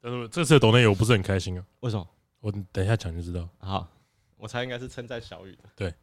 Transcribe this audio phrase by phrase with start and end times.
[0.00, 1.64] 但是这次的抖内我不是很开心啊。
[1.80, 2.06] 为什么？
[2.40, 3.48] 我等一下讲就知道。
[3.58, 3.86] 好，
[4.36, 5.58] 我猜应该是称赞小雨的。
[5.76, 5.92] 对。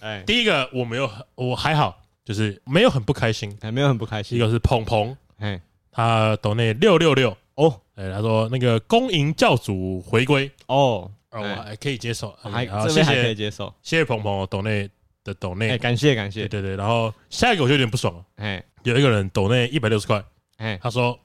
[0.00, 4.36] 哎，第一个我没有，我还好，就是没有很不开心，还没有很不开心。
[4.36, 5.60] 一个是鹏鹏，哎，
[5.92, 7.36] 他抖内六六六。
[7.54, 10.50] 哦，哎，他说那个恭迎教主回归。
[10.66, 14.90] 哦，我还可以接受，还这边还可以接受，谢谢鹏鹏抖内
[15.22, 20.24] 的抖内，哎，感谢感谢，对对对，然后下一个我就有点不爽了，哎，有一个人抖内一百六十块，
[20.56, 21.16] 哎，他说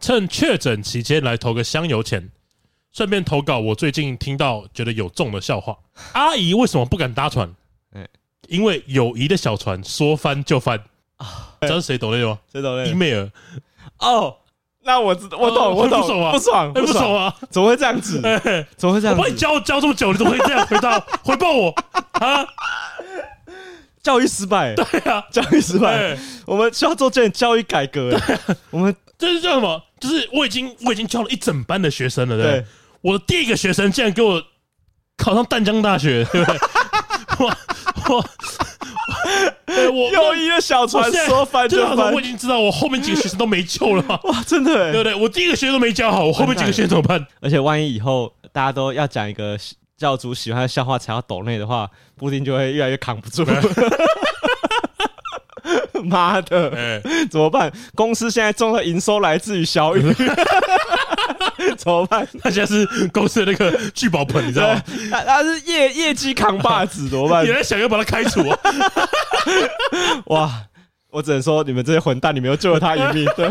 [0.00, 2.30] 趁确诊期间来投个香油钱，
[2.92, 5.76] 顺便投稿我最近听到觉得有中的笑话，
[6.12, 7.54] 阿姨为什么不敢搭船？
[8.48, 10.78] 因为友谊的小船说翻就翻
[11.16, 11.56] 啊！
[11.62, 12.38] 知道是谁抖内吗？
[12.52, 12.88] 谁抖内？
[12.90, 13.28] 伊妹儿
[13.98, 14.36] 哦，
[14.84, 17.36] 那我知我懂，我懂，不爽，不爽，不爽啊！
[17.50, 18.20] 怎么会这样子？
[18.76, 19.16] 怎么会这样？
[19.16, 21.74] 我帮你教教这么久，你怎么会这样回答 回报我
[22.12, 22.46] 啊？
[24.00, 26.16] 教育失败，对啊，教育失败。
[26.46, 28.16] 我们需要做这点教育改革。
[28.70, 29.82] 我们这是叫什么？
[30.00, 32.64] 就是我已经我已经教了一整班的学生了，对。
[33.02, 34.42] 我的第一个学生竟然给我
[35.16, 36.58] 考上淡江大学， 对不对？
[37.38, 37.54] 我
[38.08, 38.24] 我
[39.92, 44.02] 我友谊的小船说翻就翻，我已经知道我后面几个学生都没救了。
[44.24, 45.14] 哇，真的，对不对？
[45.14, 47.24] 我第一个学生都没教好，我后面几个学生怎么办？
[47.40, 49.56] 而且万一以后大家都要讲一个
[49.96, 53.44] 教主喜欢的笑话才要抖内的话，布丁就会越来越扛不住。
[56.06, 57.70] 妈的， 怎么办？
[57.94, 60.02] 公司现在中的营收来自于小雨。
[61.76, 62.26] 怎么办？
[62.42, 64.82] 他现在是公司的那个聚宝盆，你知道吗？
[65.10, 67.44] 他他是业业绩扛把子，怎么办？
[67.44, 68.58] 你在想要把他开除啊？
[70.26, 70.50] 哇！
[71.10, 73.24] 我只能说，你们这些混蛋，你们又救了他一命。
[73.36, 73.48] 对。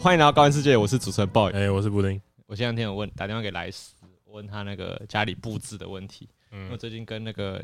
[0.00, 2.20] 欢迎来到高玩世界，我是主持人 boy，哎，我是布丁。
[2.46, 3.94] 我前两天有问打电话给莱斯，
[4.26, 6.28] 问他那个家里布置的问题。
[6.52, 7.62] 嗯，因为最近跟那个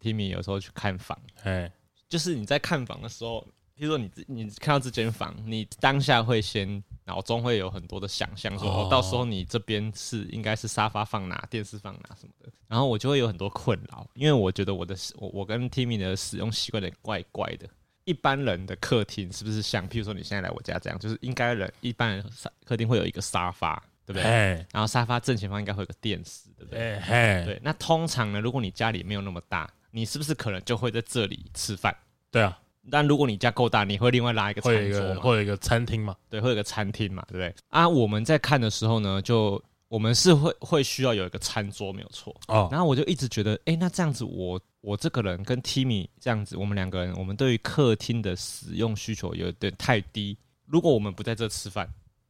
[0.00, 1.70] Timmy 有时候去看房，哎，
[2.08, 3.40] 就是你在看房的时候，
[3.76, 17.68] 譬如说你你看到这间房，你当下会先脑中会有很多的想象，说哦，到时候你这边是应该是沙发放哪，电视放哪什么的，然后我就会有很多困扰，因为我觉得我的我我跟 Timmy 的使用习惯有点怪怪的。
[18.04, 22.24] 一般人的客厅是不是像，譬如说你现在来我家这样，就是应该人一般人
[22.64, 24.22] 客厅会有一个沙发，对不对？
[24.72, 27.00] 然后沙发正前方应该会有个电视，对不对？
[27.44, 27.60] 对。
[27.62, 31.94] 那通常呢，如果你家里没有那么大，你是不是可能就会在这里吃饭？
[32.30, 32.58] 对啊。
[32.90, 36.16] 但如果你家够大，你会另外拉一个餐桌，会有一个餐厅嘛？
[36.28, 37.24] 对，会有一个餐厅嘛？
[37.28, 37.54] 对不对？
[37.68, 39.62] 啊，我们在看的时候呢，就。
[39.88, 42.34] 我们是会会需要有一个餐桌，没有错。
[42.48, 50.36] 哦，然后我就一直觉得，哎，那这样子我，我我这个人跟 Timmy 这样子，我们两个人，我们对于客厅的使用需求有点太低。
[50.66, 51.88] 如果我们不在这吃饭，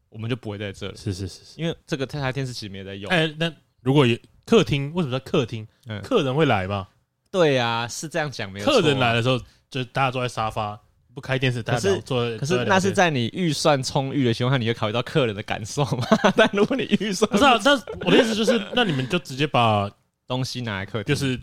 [0.09, 0.97] 我们就不会在这了。
[0.97, 3.11] 是是是，因为这个台电视其实没在用。
[3.11, 5.67] 哎，那如果有客厅，为什么叫客厅？
[5.87, 6.87] 嗯，客人会来吗？
[7.31, 8.81] 对呀，是这样讲没有错。
[8.81, 9.39] 客人来的时候，
[9.71, 10.79] 就大家坐在沙发。
[11.15, 16.07] 不开电视，但是做可是那是在你预算充裕的情况下，你会考虑到客人的感受吗？
[16.35, 19.91] 但如果你预算不是啊，但我的意思就是，那你们就直接把
[20.27, 21.39] 东西拿来客厅，就是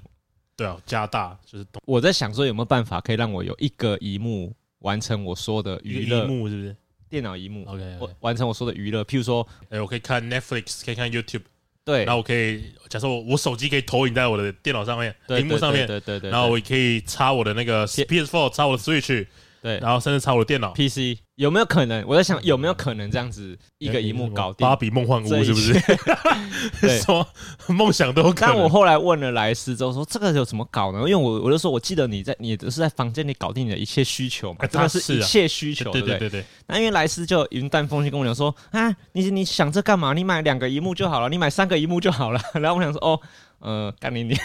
[0.59, 1.65] 对啊，加大就是。
[1.85, 6.23] 我在想说，有没有办法可以让我有一个一幕完成我说的娱乐？
[6.23, 6.75] 萤幕是不是？
[7.09, 11.43] 电脑一幕？OK，我完成我说的娱乐，譬如说，哎，我可以看 Netflix，可以看 YouTube，
[11.83, 19.25] 对，然后我可以假设我我手机可以投影在我的电脑上面，屏幕上面，对对对，然后我也可以插我的那个 PS4，插我的 Switch。
[19.61, 22.03] 对，然后甚至插我的电脑 PC 有没有可能？
[22.07, 24.65] 我在想有没有可能这样子一个一幕搞定？
[24.65, 25.73] 芭比梦幻屋是不是？
[26.81, 27.25] 对，说
[27.67, 28.53] 梦想都有可能。
[28.53, 30.99] 但我后来问了莱斯之后说，这个有怎么搞呢？
[30.99, 36.43] 因为我我就说我记得你在你都是在房间里搞定你的一切需求嘛，真的是一切需求，对对对对。
[36.67, 40.13] 那因为莱斯就云淡风轻跟我讲说啊，你你想这干嘛？
[40.13, 42.39] 你买两个一幕就好了，你买三个一幕就好了。
[42.55, 43.19] 然后我想说哦，
[43.59, 44.35] 呃，干你你。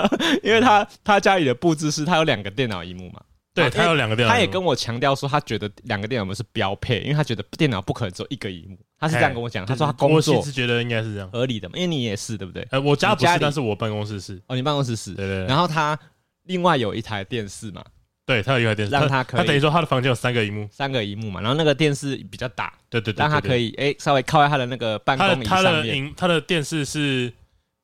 [0.42, 3.20] 因为他他家里的布置是他有两个电脑荧幕嘛，
[3.54, 11.28] 对他有两个电脑，他也跟我强调说他觉得两个电脑是标配，因为他觉得电脑不可能只有一个荧幕，他是这样跟我讲，他说他工作是觉得应该是这样。
[11.30, 12.66] 合理的嘛，因为你也是对不对？
[12.70, 15.44] 呃，我家不是，但是我办公室是哦，你办公室是，对对。
[15.46, 15.98] 然后他
[16.44, 17.84] 另外有一台电视嘛，
[18.24, 27.32] 对他有一台电视，让他可以，他等于说他的房间有三个荧幕，三个荧幕嘛，然后那个电视比较大，对对对，让他可以哎稍微靠在他的那个办公椅上面，他的电视是。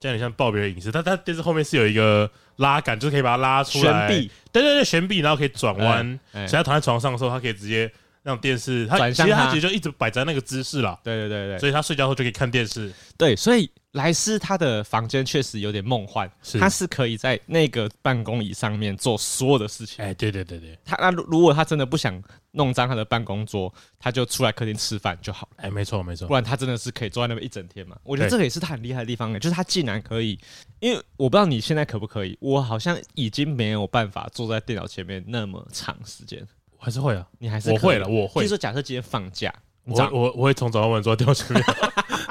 [0.00, 4.08] 这样很像爆别人隐私，它它电视后面是有一个拉杆，就是可以把它拉出来。
[4.08, 6.18] 悬臂，对对对，悬臂，然后可以转弯。
[6.32, 7.90] 所以他躺在床上的时候，他可以直接
[8.22, 10.98] 让电视，他其实他其实就一直摆在那个姿势啦。
[11.02, 12.92] 对对对对，所以他睡觉后就可以看电视。
[13.16, 20.04] 对，所以莱斯他的房间确实有点梦幻，是他是可以在那个办公椅上面做所有的事情。
[20.04, 25.64] 哎，对对对对，他那如果他真的不想弄脏他的办公桌，他就出来客厅吃饭就好了。
[25.64, 27.96] 哎，没错没错，不然他真的是可以坐在那边一整天嘛。
[28.04, 30.38] 我觉得这个也是他很厉害的地方，就是他竟然可以，
[30.80, 36.46] 因为我不知道你现在可不可以，我好像已经没有办法坐在电脑前面那么长时间。
[36.78, 38.42] 我还是会啊，你还是我会了，我会。
[38.42, 39.52] 就是说，假设今天放假，
[39.84, 41.64] 我我我会从早到晚坐在电脑前面。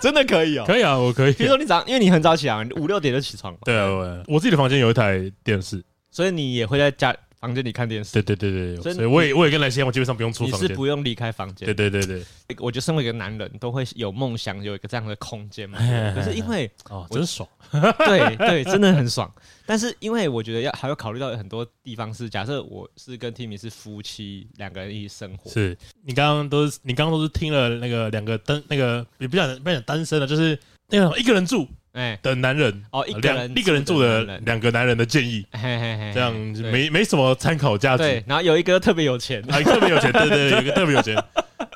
[0.02, 1.32] 真的可以哦，可以啊，我可以。
[1.34, 3.58] 比如说你早，因为你很早起来，五六点就起床嘛。
[3.64, 8.12] 对啊，我我自己的房间有一台电视，所以你也会在家房间里看电视。
[8.12, 11.66] 对对对对，所以我也我也跟莱西一样，我基本上不用出房间，你是不用离开房间。
[11.66, 12.24] 对对对对，
[12.58, 15.78] 我觉得身为一个男人，都会有梦想，有一个这样的空间嘛。
[16.14, 17.48] 可是因为哦，真爽。
[17.70, 19.32] 对 对， 真的很爽。
[19.64, 25.50] 但是因为我觉得要还要考虑到很多地方是，假设我是跟 Timmy 是夫妻，两个人一起生活。
[25.50, 30.58] 是你刚刚都是你刚刚都是听了那个两个单那个也不想不想单身了，就是
[30.88, 32.18] 那个一个人住哎。
[32.22, 36.34] 的男人哦，一个人一个人住的两个男人的建议，这样
[36.72, 38.02] 没没什么参考价值。
[38.02, 41.16] 对，然后有一个特别有钱，特别有钱，对对，有一个特别有钱，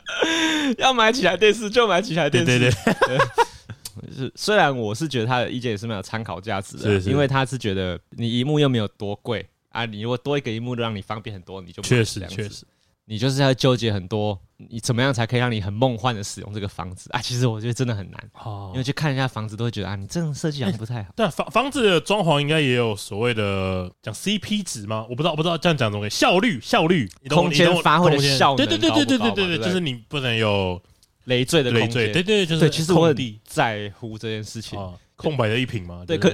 [0.78, 3.18] 要买几台电视就买几台电视，对对。
[4.14, 12.64] 是，虽然我是觉得他的意见也是没有参考价值的，因为他是觉得你一幕又没有多贵啊，你如果多一个一幕，让你方便很多，你就确实确实，
[13.06, 17.20] 你就是要纠结很多，你怎么样才可以让你很梦幻的使用这个房子啊？
[17.20, 21.10] 其实我觉得真的很难，哦，因为去看一下房子都会觉得啊，你这种设计好像不太好。
[21.16, 25.06] 但房房子的装潢应该也有所谓的讲 CP 值吗？
[25.08, 30.80] 我不知道，我不知道这样讲怎么效率效率，空间发挥的效对对对对对对对对，就是你不能有。
[31.26, 34.78] 累赘的累赘，对对对，就是对，其实我很在乎这件事情。
[35.16, 36.28] 空白的一瓶嘛，对，可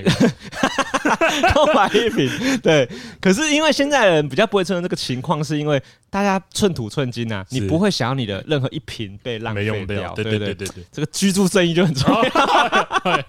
[1.55, 2.31] 空白一瓶，
[2.63, 2.89] 对。
[3.21, 10.13] 可是因为现在人比较不会出现这个情况，是因为大家寸土寸金呐，你不会想要你的任何一瓶被浪费掉。
[10.15, 12.23] 对对对对对，这个居住正义就很重要。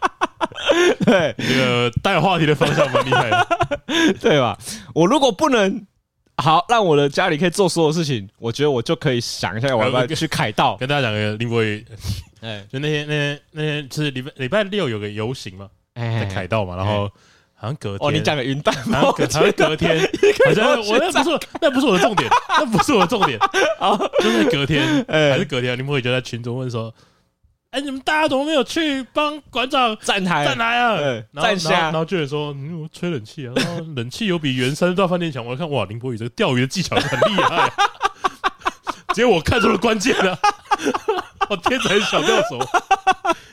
[1.06, 3.48] 对， 这个带话题的方向蛮厉害的，
[4.20, 4.58] 对吧？
[4.94, 5.86] 我如果不能。
[6.38, 10.76] 好，让我的家里可以做所有事情，我觉得我就可以想一下，我要不要去凯道？
[10.78, 11.86] 跟大家讲个林博宇，
[12.40, 17.08] 哎，就那天那天那天就是礼拜礼拜六有个游行嘛，在凯道嘛，然后
[17.62, 18.08] 好像隔天。
[18.08, 20.02] 哦，你讲个云淡，好像隔天，
[20.46, 23.38] 好像我那不是那不是我的重点，那不是我的重点，
[23.80, 26.92] 啊，就是隔天，还是隔天，林博宇就在群中问说。
[27.70, 30.44] 哎，你们大家怎么没有去帮馆长站台？
[30.44, 30.98] 站台啊？
[31.42, 33.54] 站下，然后就有说，嗯，吹冷气啊，
[33.96, 35.46] 冷气有比原山大饭店强。
[35.46, 37.72] 我看哇，林博宇这个钓鱼的技巧很厉害，
[39.16, 40.38] 结果我看出了关键了，
[41.48, 42.60] 我 天才小钓手，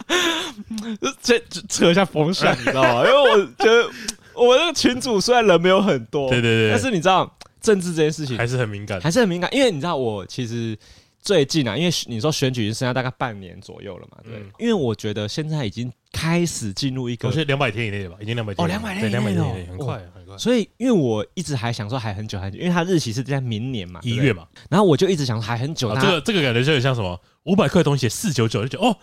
[1.23, 1.39] 这
[1.69, 3.05] 扯一下风向，你知道吗？
[3.05, 3.89] 因为我觉得
[4.35, 10.77] 我们那个群主虽然人没有很多，对对对，但是你知道政治这件事情还是很敏感，还是很敏感，因为你知道我其实。
[11.21, 14.41] 最近啊，因为你说选举已经剩下大概半年左右了嘛，对。
[14.57, 20.39] 因为我觉得现在已经开始进入一个，我觉得两百天以内吧，已经两百天哦，两百天，两百天以内，很快很快。
[20.39, 24.47] 所以，因为我一直还想说还很久很久，因为它日期是在明年嘛，一月嘛。
[24.71, 25.93] 然后我就一直想说还很久。
[25.97, 28.97] 这个这个感觉就有点像什么五百块的东西四九九，就觉得哦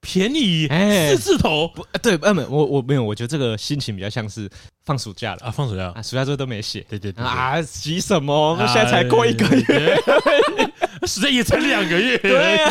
[0.00, 0.68] 便宜，
[1.08, 1.68] 四字头。
[1.68, 4.48] 不对，不，我我没有，我觉得这个心情比较像是
[4.84, 5.46] 放暑假了。
[5.46, 5.92] 啊，放暑假。
[5.94, 8.50] 啊，暑假作业都没写，对对对啊，急什么？
[8.50, 9.96] 我们现在才过一个月。
[11.06, 12.70] 时间也才两个月， 对呀，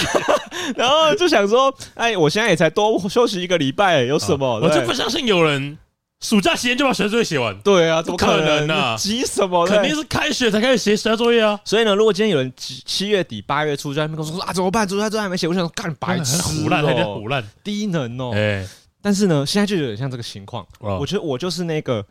[0.75, 4.59] 然后就想说，哎，我现在也才多休息一个礼拜，有什么？
[4.59, 5.77] 我就不相信有人
[6.25, 7.55] 暑假期间就把学作业写完。
[7.59, 8.95] 对啊，怎么可能呢？
[8.97, 9.67] 急什么？
[9.67, 11.59] 肯定是开学才开始写暑假作业啊。
[11.63, 14.89] 所以呢，如果今天有人七七月底八月初在那边跟我说啊，怎么办？
[14.89, 18.31] 暑假作业还没写，我想说干白痴，胡烂，还在胡乱，低能哦。
[18.33, 18.67] 哎，
[19.01, 20.65] 但是呢，现在就有点像这个情况。
[20.79, 22.03] 我觉得我就是那个。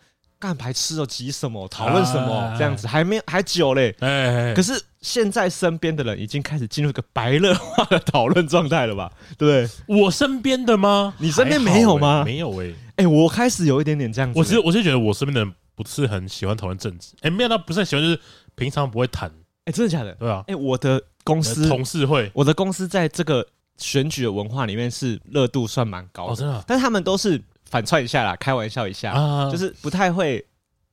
[0.45, 1.67] 干白吃哦，急什么？
[1.69, 2.55] 讨论什么？
[2.59, 3.97] 这样子还没还久嘞。
[4.01, 9.11] 哎，可是现在身边的人已经开始进入一个白热化的讨论状态了吧？
[9.39, 11.15] 对，我身边的吗？
[11.17, 12.23] 你身边没有吗？
[12.27, 12.75] 没有哎。
[12.97, 14.39] 哎，我开始有一点点这样子。
[14.39, 17.15] 我其实我是觉得我身边的人不是很喜欢讨论政治。
[17.23, 18.21] 哎，没有，他不是很喜欢，就是
[18.55, 19.33] 平常不会谈。
[19.65, 20.13] 哎，真的假的？
[20.17, 20.45] 对啊。
[20.47, 23.47] 哎，我的公司同事会，我的公司在这个
[23.79, 26.37] 选举的文化里面是热度算蛮高的。
[26.37, 26.63] 真的。
[26.67, 29.13] 但是他们都是反串一下啦，开玩笑一下，
[29.51, 30.45] 就是不太会。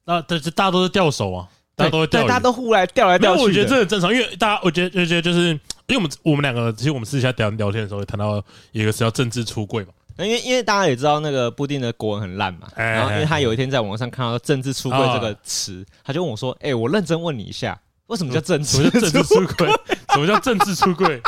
[0.06, 3.44] 那但是大家都是钓手啊，大家都会钓，大家都互来钓来钓去。
[3.44, 5.50] 我觉得这很正常，因为大家，我觉得，就觉得就是，
[5.88, 9.94] 因为我们我们两个，其实我们私下聊聊天的时候，谈到一个是要政治出柜嘛。
[10.18, 18.78] 因为因为大家也知道那个布丁的国文很烂嘛，然后因为他有一天在网上看到“政治出柜”这个词，他就问我说：“哎，我认真问你一下，为什么叫政治？
[18.78, 19.68] 什么叫政治出柜？
[20.14, 21.22] 什么叫政治出柜？”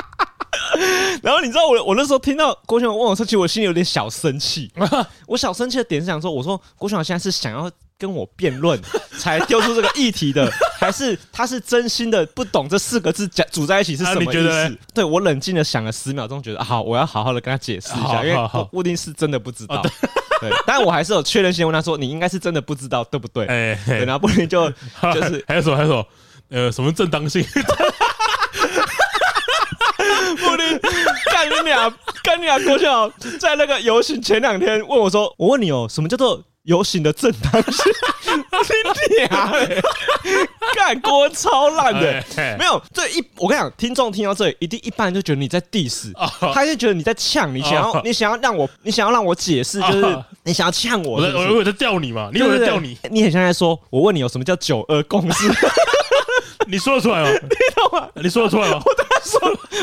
[1.22, 4.72] 然后你知道我我那时候听到郭选问我说，其实我心里有点小生气。
[5.28, 7.70] 我小生气的点是想说，我说郭选现在是想要。
[7.96, 8.78] 跟我辩论
[9.18, 14.78] 才丢出这个议题的，还是他是真心的不懂这四个字讲组在一起是什么意思？
[14.94, 19.82] 对，我冷静的想了十秒钟，觉得好，我要好好的跟他解释一下，因为布丁是真的不知道。
[20.42, 24.70] 对，但我还是有确认性问他说：“你应该是真的不知道，对不对？”哎，然后布丁就
[25.14, 26.06] 就是还有什么还有什么
[26.50, 27.46] 呃什么正当性？
[30.36, 30.80] 布丁
[31.32, 31.90] 干你俩
[32.24, 33.10] 干你俩郭笑
[33.40, 37.92] 在那个游行前两天问我说：“我问你哦，什么叫做？”游行的正当性，
[39.12, 39.82] 你娘嘞！
[40.74, 42.24] 干锅超烂的，
[42.58, 46.14] 没有这一，我跟你讲，听众听到这里，一定一般人就觉得你在 diss，
[46.54, 52.98] 他就觉得你在呛，你想要你想要让我，你想要让我解释，就是你想要呛我，我我在钓你嘛，你以为在钓你？
[53.12, 55.52] 你很像在说，我问你有什么叫九二共识？
[56.66, 57.30] 你说得出来吗？
[57.44, 58.08] 你懂吗？
[58.16, 58.82] 你说得出来吗？
[58.86, 59.40] 我当然说，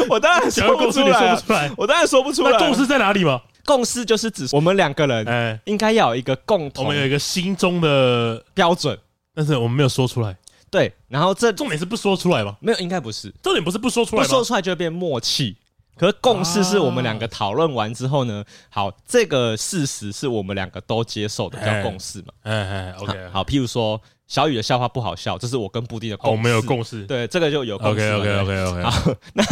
[0.08, 2.58] 我当然说不出来，我当然说不出来。
[2.58, 3.40] 共识在哪里嘛？
[3.64, 8.98] 共识就是指我们两个人，哎，应该要有一个共同，我们有一个心中的标准，
[9.34, 10.36] 但是我们没有说出来。
[10.70, 12.56] 对，然后这重点是不说出来吗？
[12.60, 13.32] 没有，应该不是。
[13.42, 15.56] 重点不是不说出来，不说出来就会变默契。
[15.96, 22.26] 可是共识是我们两个讨论完之后呢，好，这个事实是我们两个都接受的，叫共识嘛。
[22.42, 24.00] 哎哎，OK，好，譬如说。
[24.30, 26.36] 小雨的笑话不好笑，这是我跟布丁的共识。
[26.36, 28.12] 我们有共识，对，这个就有共识。
[28.12, 28.82] OK OK OK OK。
[28.88, 29.44] 好，那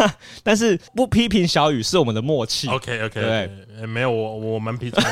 [0.45, 2.69] 但是不批评小雨是我们的默契。
[2.69, 3.21] OK OK。
[3.21, 3.51] 对，
[3.87, 5.03] 没有我我蛮批评。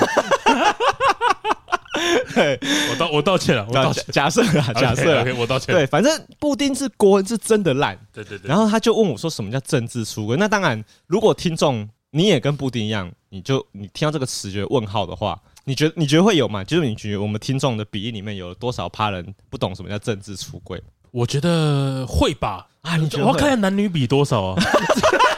[2.32, 2.56] 对，
[2.92, 4.04] 我道我道歉了，我道歉。
[4.12, 5.74] 假设啊，假设，我道歉。
[5.74, 7.98] 对，反正布丁是国文是真的烂。
[8.12, 8.48] 对对对。
[8.48, 15.36] 然后他就问我说：“什么叫政治出轨？”那当然，如果听众你也跟布丁一样，你就你听到这个词觉得问号的话。
[15.68, 16.62] 你觉得你觉得会有吗？
[16.62, 20.80] 就是你觉得我们听众的比例里面有多少趴人不懂什么叫政治出柜？
[21.10, 22.68] 我觉得会吧。
[22.82, 23.24] 啊，你觉得？
[23.24, 24.62] 我要看下男女比多少啊？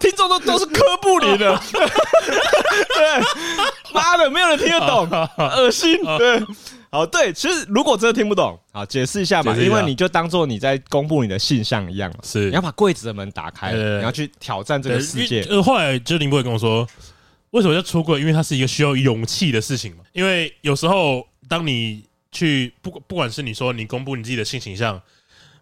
[0.00, 3.22] 听众都都是科布林的， 对，
[3.92, 6.42] 妈的，没有人听得懂， 恶心，对。
[6.92, 15.42] 好，对，其实如果真的听不懂，好，解释一下嘛，因为你就当做你在公布你的性向一样，是，你要把柜子的门打开，你要去挑战这个世界。
[15.48, 16.84] 呃，后来就林博也跟我说，
[17.50, 18.18] 为什么要出柜？
[18.18, 20.02] 因为它是一个需要勇气的事情嘛。
[20.12, 22.02] 因为有时候当你
[22.32, 25.00] 去不不管是你说你公布你自己的性形象，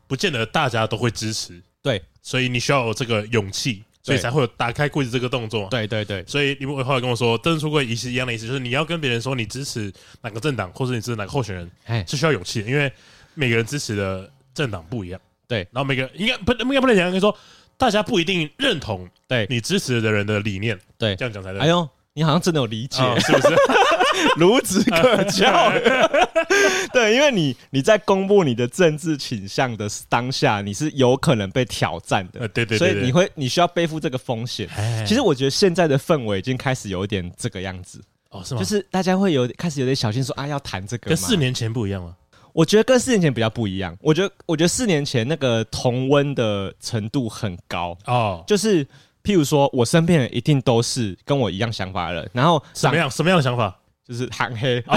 [0.06, 3.84] 不见得大家都会支持，对，所以你需要有这个勇气。
[4.08, 5.68] 所以才会有打开柜子这个动作。
[5.70, 6.24] 对对对。
[6.26, 12.90] 所以你们后来跟我说，政治出柜也是一样的意思，就是你要跟别人说你支持哪个政党，或者你支持哪个候选人，是需要勇气的，因为
[13.34, 15.20] 每个人支持的政党不一样。
[15.46, 15.58] 对。
[15.70, 17.36] 然后每个人应该不应该不能讲，应该说
[17.76, 20.78] 大家不一定认同对你支持的人的理念。
[20.96, 21.60] 对，这样讲才对。
[21.60, 23.48] 哎呦，你好像真的有理解，是不是？
[24.36, 25.70] 孺子可教。
[26.92, 32.40] 对，因为你你在公布你的政治倾向的当下，你是有可能被挑战的。
[32.48, 34.68] 对对对，所以你会你需要背负这个风险。
[35.06, 38.02] 其实我觉得现在的氛围已经开始有一点这个样子。
[38.30, 38.60] 哦，是吗？
[38.60, 41.10] 就是大家会有开始有点小心说啊，要谈这个。
[41.10, 42.16] 跟四年前不一样吗？
[42.52, 43.96] 我觉得跟四年前比较不一样。
[44.00, 48.42] 我觉得我觉得四年前那个同温的程度很高哦。
[48.48, 48.84] 就是
[49.28, 53.76] 譬如说我身边人一定都是跟我一样想法的人，然后什么样什么样的想法？
[54.08, 54.96] 就是韩黑，哦、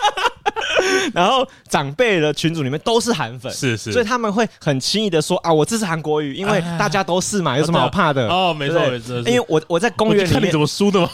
[1.12, 8.26] 然后长辈的群组里面都是韩粉，是是，所以他们会很轻易的说啊，我支持韩国语，因为大家都是嘛，有什么好怕的？
[8.30, 11.10] 哦，没错没错，因为我我在公园里面，看你怎么输的吗？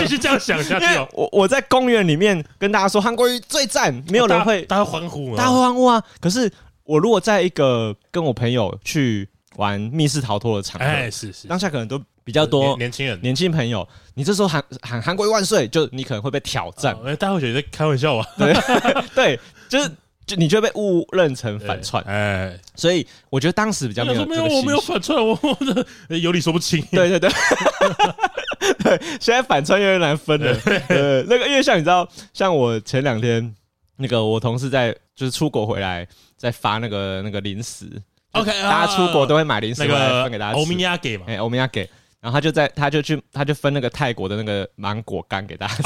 [0.00, 1.08] 继续这样想下去哦。
[1.12, 6.02] 我我在公园里面跟大家说韩国语最赞，没有人会大家欢呼，大家欢呼啊！
[6.20, 6.50] 可是
[6.82, 12.00] 我如果在一个跟我朋友去玩密室逃脱的场合，哎，是是，当下可能都。
[12.26, 16.92] 比较多年轻人、年轻朋友，你这时候喊喊韩国瑜万岁，就你可能会被挑战。
[17.04, 18.26] 哎，大家会觉得在开玩笑啊？
[18.36, 18.52] 对
[19.14, 19.88] 对，就是
[20.26, 22.02] 就你就会被误认成反串。
[22.02, 24.26] 哎，所以我觉得当时比较没有。
[24.26, 25.38] 没有，我没有反串，我
[26.18, 26.84] 有理说不清。
[26.90, 27.30] 对对对，
[28.82, 30.52] 对，现在反串越来越难分了。
[30.88, 33.54] 呃，那个因为像你知道，像我前两天
[33.98, 36.04] 那个我同事在就是出国回来，
[36.36, 37.88] 在发那个那个零食。
[38.40, 40.58] OK，大家出国都会买零食给大家吃。
[40.58, 41.24] 欧米亚给嘛？
[41.26, 41.88] 哎，欧米亚给。
[42.20, 45.82] 然后他就在，他就去，他就分那个泰国的那个芒果干给大家吃。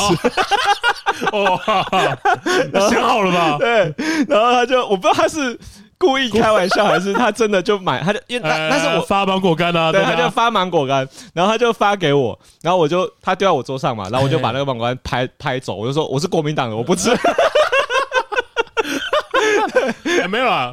[1.33, 1.61] 哦，
[2.89, 3.59] 想好了吧？
[3.59, 3.95] 对。
[4.27, 5.59] 然后他就，我不知道他是
[5.99, 17.11] 故意开玩笑，还是他真的就买，他就因为那那是我发芒果干啊，对，他就发芒果干，然后他就发给我，然后我就他丢在我桌上嘛，然后我就把那个芒果干拍拍走，我就说我是国民党的，我不吃。
[20.29, 20.73] 没有啊，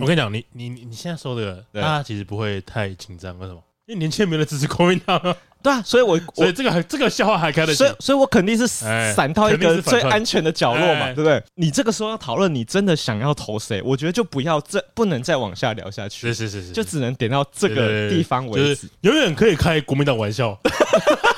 [0.00, 3.60] 我跟你讲，你你你现在说的，大家其实不会太紧张，为什么？
[3.86, 5.20] 因为年轻人没人支持国民党，
[5.60, 11.42] 对啊，所以我 所以这个还这个笑话还开得起，所以所以我肯定是散到一个最安全的角落嘛，对不对？
[11.56, 13.82] 你这个时候要讨论，你真的想要投谁？
[13.82, 20.56] 我觉得就不要再不能再往下聊下去，是是是是，就只能点到这个地方为止，永远可以开国民党玩笑，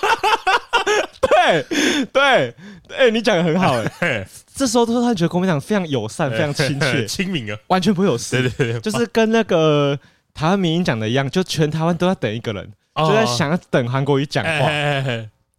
[1.45, 2.23] 对对，
[2.91, 4.29] 哎、欸，你讲的很好哎、 欸。
[4.55, 8.41] 这时候突然觉得国民党非常友善，非常亲切、亲民啊，完全不会有事。
[8.41, 9.99] 对对对，就是跟那个
[10.33, 14.71] 台湾民进讲的一样，就全台湾都在等一个人，就在想要等韩国瑜讲话。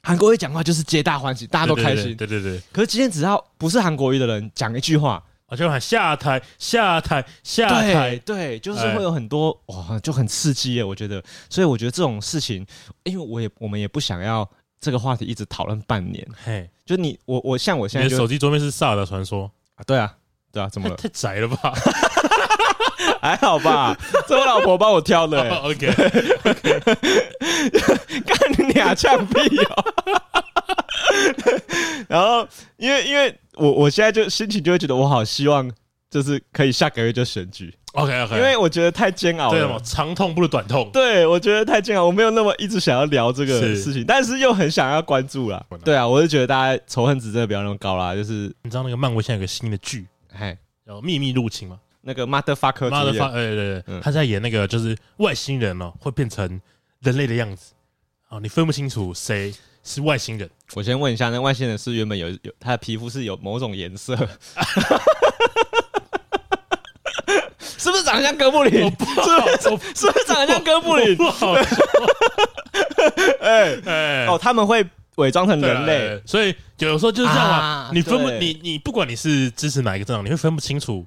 [0.01, 2.15] 韩国瑜讲话就是皆大欢喜，大家都开心。
[2.15, 2.61] 对对对。
[2.71, 8.15] 可是今天只要不是韩国瑜的人讲一句话，我就喊下台、下台、下台。
[8.17, 10.83] 对，就是会有很多哇，就很刺激耶。
[10.83, 12.65] 我觉得，所以我觉得这种事情，
[13.03, 14.49] 因为我也我们也不想要。
[14.79, 19.83] 这个话题一直讨论半年，嘿，就你我我像我现在，你的手机桌面是萨尔的传说啊？
[19.85, 20.15] 对啊，
[20.51, 20.95] 对啊，怎么了？
[20.95, 21.73] 太窄了吧？
[23.21, 23.97] 还好吧？
[24.27, 25.49] 这我老婆帮我挑的。
[25.63, 25.87] OK，
[28.25, 29.83] 干你俩呛屁哦！
[32.07, 35.71] 然后，因为因为我我现在就心情就会觉得我好希望，
[36.09, 37.73] 就是可以下个月就选举。
[37.95, 39.67] OK OK，因为我觉得太煎熬了。
[39.67, 40.89] 对，长痛不如短痛。
[40.91, 45.65] 对，我觉得太煎熬，我没有那么一直想要聊这个事情，但是又很想要关注啦。
[45.83, 48.13] 对啊，我就觉得大家仇恨值真的不要那么高啦。
[48.13, 51.79] 就是你知道那个漫威现在有个新的剧，嘿，叫《秘密入侵》吗？
[52.01, 56.61] 那个 Motherfucker，Motherfucker，对对对，他在演那个就是外星人哦，会变成
[56.99, 57.73] 人类的样子，
[58.29, 59.51] 哦，你分不清楚谁
[59.83, 60.47] 是外星人。
[60.75, 64.15] 我先问一下，那外星人是原本有有他的皮肤是有某种颜色？
[68.15, 68.83] 长得像哥布林？
[69.61, 69.77] 是不
[70.19, 71.15] 是长得像哥布林？
[71.15, 71.53] 不好。
[73.41, 77.89] 哎 哎哦，他们会伪装成人类，所以有时候就是这样嘛。
[77.93, 81.05] 你分不你你不管你是支持哪一个政党，你会分不清楚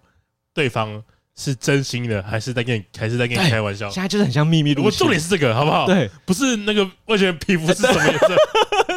[0.54, 1.02] 对方
[1.36, 3.88] 是真心的还是在跟你还是在跟你开玩笑。
[3.90, 4.86] 现在就是很像秘密路线。
[4.86, 5.86] 我重点是这个，好不好？
[5.86, 8.36] 对，不是那个外星人皮肤是什么颜色？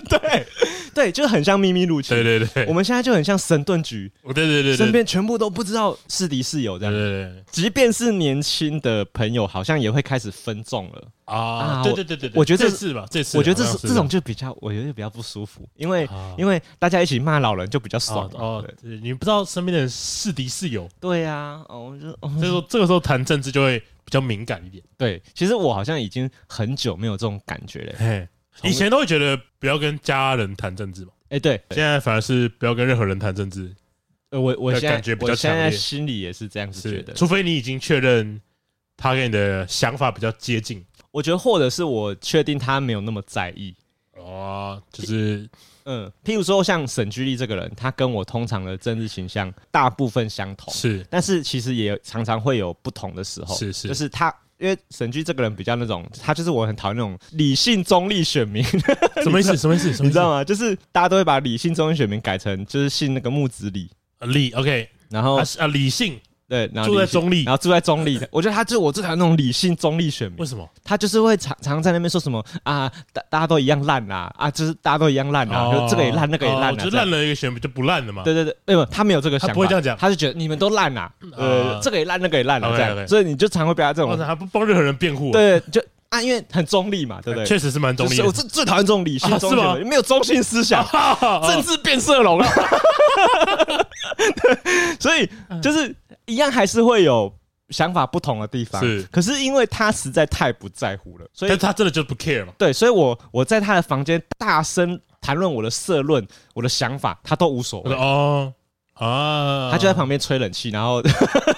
[0.19, 0.45] 对。
[0.93, 2.15] 对，就很像秘密入侵。
[2.15, 4.11] 对对对，我们现在就很像神盾局。
[4.23, 6.93] 对对对，身边全部都不知道是敌是友这样。
[6.93, 11.81] 对对对，即便是年轻的朋友，好像也会开始分众了啊。
[11.83, 16.07] 对对对对，我觉得这次吧，这次我觉得这这种就比较，我觉得比较不舒服，因为
[16.37, 18.65] 因为大家一起骂老人就比较爽哦。
[18.81, 20.87] 你不知道身边的人是敌是友。
[20.99, 24.83] 对呀，哦，就所以说这个时候谈政治就会比较敏感一点。
[24.97, 28.27] 对，其实我好像已经很久没有这种感觉了。
[28.63, 33.73] 以前都会觉得不要跟家人谈政治嘛，哎，对，现在反而是不要跟任何人谈政治。
[34.29, 37.13] 呃，我我现在感觉比较强烈，心里也是这样子觉得。
[37.13, 38.39] 除非你已经确认
[38.95, 43.75] 他跟你的想法比较接近，我觉得或者是我确定他没有那么在意。
[44.15, 45.49] 哦，就是
[45.85, 54.33] 嗯，譬如说像沈居立这个人，他跟我通常的政治倾向大部分相同，是，但是其实也常常会有不同的时候，是是，就是他。
[54.61, 58.63] 因为沈居这个人比较那种，他就是我很讨厌那种理性中立选民。
[59.23, 59.57] 什么意思？
[59.57, 59.89] 什么意思？
[60.03, 60.43] 你知道吗？
[60.43, 63.89] 就是大家都会把理性中立选民改成就是信那个木子李。
[64.19, 66.19] 李 OK，然后啊理性。
[66.51, 70.37] 对，然后住在中立，然后住在中立的， 我觉得他就是我最讨厌那种理性中立选民。
[70.39, 70.69] 为什么？
[70.83, 78.21] 他就是会常常在那边说什么啊，大大家都一样烂呐，啊，就是大家都一样烂呐，就这个也烂，那个也烂，就烂了一个选民就不烂了嘛。
[78.23, 87.45] 对对对，没有，他没有这个想法，他不会这样讲，他是觉得你们都烂呐，呃，这个也烂，那个也烂了这样，所以你就常会被他这种，他不帮任何人辩护，对，就啊，因为很中立嘛，对不对？
[87.45, 88.19] 确实是蛮中立。
[88.19, 90.85] 我最最讨厌这种理性中立，没有中心思想，
[91.47, 92.43] 政治变色龙。
[94.99, 95.29] 所以
[95.61, 95.95] 就是。
[96.31, 97.33] 一样还是会有
[97.69, 99.03] 想法不同的地方，是。
[99.11, 102.53] 可是因为他实在太不在乎了，所以他真的就不 care 嘛。
[102.57, 107.93] 对，所以我我在他的房间大声谈论我的社论、我的想法，他都无所谓。
[107.93, 108.53] 哦
[108.93, 111.01] 啊，他就在旁边吹冷气，然后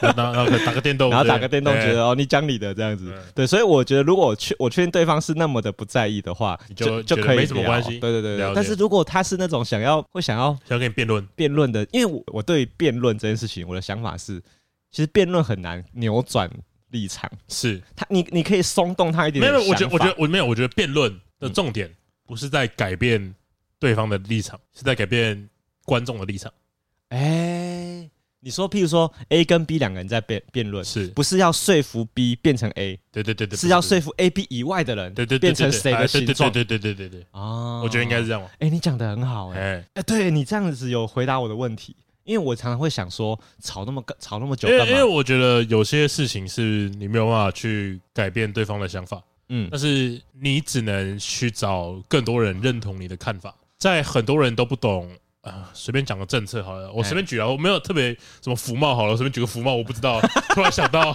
[0.02, 3.14] 然后打个电动， 然后打个电动，觉得哦，你讲你的这样子。
[3.36, 8.00] 对，所以我觉得如果我确我确定对方是那么的不在意的话，就就可以没什么关系。
[8.00, 14.42] 对对对，但是如果他是那种想要会想要想要跟你辩论辩论的，因为我我对辩论这件事情，我的想法是。
[14.94, 16.48] 其实辩论很难扭转
[16.92, 19.52] 立场，是他，你你可以松动他一点，点。
[19.52, 21.92] 没有，我觉得，我觉得我没有，我觉得辩论的重点
[22.28, 23.34] 不是在改变
[23.80, 25.50] 对方的立场，嗯、是在改变
[25.84, 26.54] 观众的立场。
[27.10, 33.00] 哎、欸，你说，譬如说 A 跟 B 两个人在辩辩论，是不是要说服 B 变成 A？
[33.12, 36.52] 对对对对，是要说服 A、B 以外的人，对对，变成谁的形状？
[36.52, 37.28] 对对对对对对。
[37.32, 38.44] 哦，我觉得应该是这样。
[38.44, 41.96] 哎、欸，你讲的很好、欸，哎哎、欸，对你这样子有回答我的问题。
[42.24, 44.86] 因为我常常会想说，吵那么吵那么久干嘛？
[44.86, 53.54] 因为我觉得有些事情是你没有办法去改变对方的想法，嗯，但是你只能去找更多人认同你的看法。
[53.78, 60.22] 在很多人都不懂啊，随便讲个政策好了，我随便举啊，我没有特别什么福茂好了，我随便举个福茂，我不知道，
[60.56, 61.14] 突然想到，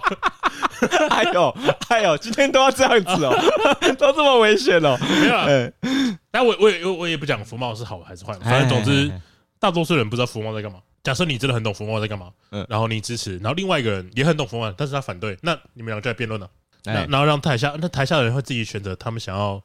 [1.08, 1.56] 哎呦
[1.88, 3.34] 哎呦，今天都要这样子哦，
[3.98, 5.72] 都这么危险哦，没有啦，
[6.30, 9.10] 但我我也我也不讲福茂是好还是坏，反正总之
[9.58, 10.78] 大多数人不知道福茂在干嘛。
[11.08, 16.46] 假设你真的很懂福茂在干嘛，嗯，然后你支持，然后另外一个人也很懂福茂，但是他反对，那你们两个就来辩论了，
[16.84, 19.58] 那然后让台下那台下的人会自己选择他们想要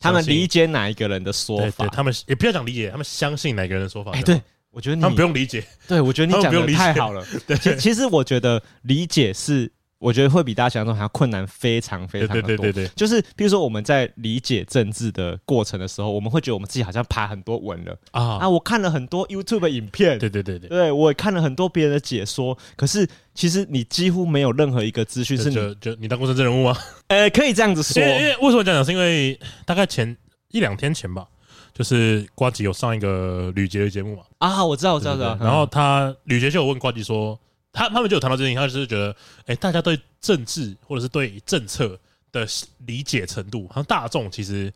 [0.00, 4.10] 他们理解哪一个人的说法，对，他们也不要讲理解，他们相信哪个人的说法。
[4.10, 7.24] 哎，对，我觉得你他们不用理解，对我觉得你讲的太好了。
[7.46, 9.70] 对，其实我觉得理解是。
[9.98, 12.42] 我觉得会比大家想象中还要困难，非常非常的多。
[12.42, 18.48] 对对对对，就是比如说我们在理解政治的过程的时候，我们会觉得我们自己好像爬很多文了啊啊！
[18.48, 22.56] 我看了很多 YouTube 的影片，对对对对，对我也看了很多别人的解说。
[22.76, 26.76] 可是其实你几乎没有任何一个资讯是你就，就你当过政治人物吗？
[27.08, 28.00] 呃， 可以这样子说。
[28.00, 28.84] 因为，因为为什么这样讲？
[28.84, 30.16] 是因为大概前
[30.52, 31.26] 一两天前吧，
[31.74, 34.22] 就是瓜吉有上一个吕杰的节目嘛。
[34.38, 35.36] 啊，我知道，我知道，知道。
[35.40, 37.36] 然后他吕杰就有问瓜吉说。
[37.72, 39.14] 他他们就有谈到这件事情，他就是觉得，
[39.46, 41.98] 哎，大家对政治或者是对政策
[42.32, 42.46] 的
[42.86, 44.72] 理解程度，好像大众其实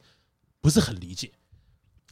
[0.60, 1.30] 不是很理解，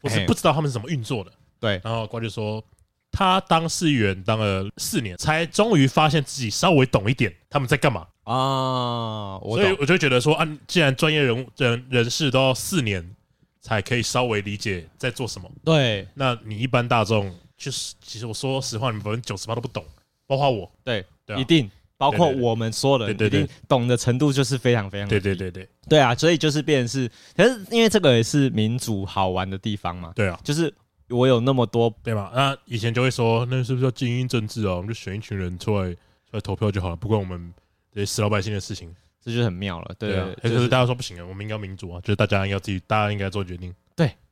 [0.02, 1.32] 我是不知道他们是怎么运作的。
[1.60, 2.64] 对，然后瓜就说，
[3.12, 9.38] 他当市议员当了四年，才终于发现自己稍微懂一点他们在干嘛啊。
[9.42, 13.14] 所以我就觉得说，啊，既然专业人物人人士都要四年
[13.60, 19.84] 才可以稍微理解在做什么，对，那你一般大众就是，其实我说实话，你们百分之九十八都不懂。
[20.30, 30.72] 包括我，对，对啊、一定包括我们所有人，一定懂的程度就是非常非常对对对对对啊，所以就是变成是，可是因为这个也是民主好玩的地方嘛，对啊，就是
[31.08, 32.30] 我有那么多对吧？
[32.32, 34.76] 那以前就会说，那是不是要精英政治啊？
[34.76, 35.98] 我们就选一群人出来出
[36.30, 37.52] 来投票就好了，不管我们
[37.92, 40.28] 这些死老百姓的事情，这就很妙了，对，对啊。
[40.40, 43.89] 可是大家说不行啊，我们应该民主啊，就是大家应该自己，大家应该做决定，对。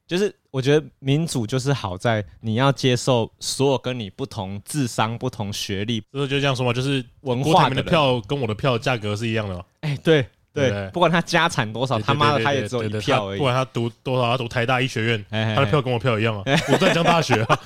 [0.09, 9.63] 就是我觉得民主就是好在你要接受所有跟你不同智商、不同学历，就是就这样说嘛，就是文化的票跟我的票价格是一样的嘛。
[9.83, 13.39] 哎，对对，不管他家产多少，他妈的他也只有一票而已。
[13.39, 16.43] 不管他读多少，他读台大医学院，他的票跟我票一样啊。
[16.73, 17.61] 我在江大学啊，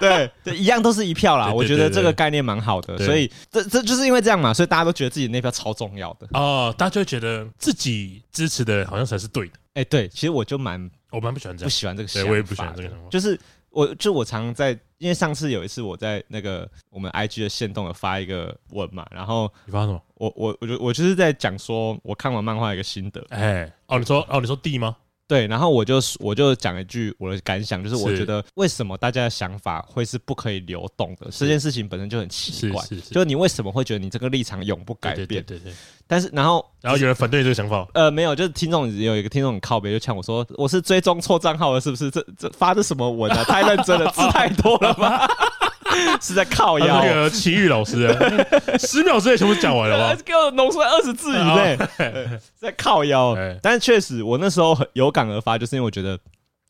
[0.00, 1.52] 对对，一样都是一票啦。
[1.52, 9.52] 我觉得这个概念蛮好的，所以这这就是因为这样嘛，所以大家都觉得自己那票超重要的哦，大家就会觉得自己支持的好像才是对的。
[9.74, 10.90] 哎，对，其实我就蛮。
[11.10, 12.30] 我蛮不喜欢这样，不喜欢这个想法。
[12.30, 13.08] 我也不喜欢这个想法。
[13.10, 13.38] 就是
[13.70, 20.02] 我，就我常常在，因为上次有一次我在那个我们 IG 的线动有发一个文嘛，然后你发什么？
[20.14, 23.24] 我我我就我就是在讲说我看完漫画一个心得。
[23.30, 24.96] 哎，哦，你说哦，你说 D 吗？
[25.28, 31.28] 对，然后我就我就讲一句我的感想，就是我觉得为什么大家的想法会是不可以流动的？
[31.30, 35.26] 这件事情本身就很奇怪，就是你为什么会觉得你这个立场永不改变？
[35.26, 35.72] 对对对。
[36.06, 37.86] 但是然后然后有人反对这个想法？
[37.92, 42.10] 呃，没有，就是听众有一个听众很靠北，就呛我说我是追踪错账号了，是不是？
[42.10, 43.44] 这这发的什么文啊？
[43.44, 45.28] 太认真了， 字太多了吧？
[46.20, 46.86] 是在靠腰。
[46.86, 48.08] 那个奇遇老师，
[48.78, 50.22] 十秒之内全部讲完了吗？
[50.24, 51.78] 给我浓缩二十字以内，
[52.54, 53.36] 在靠腰。
[53.62, 56.18] 但是确实，我那时候有感而发，就是因为我觉得，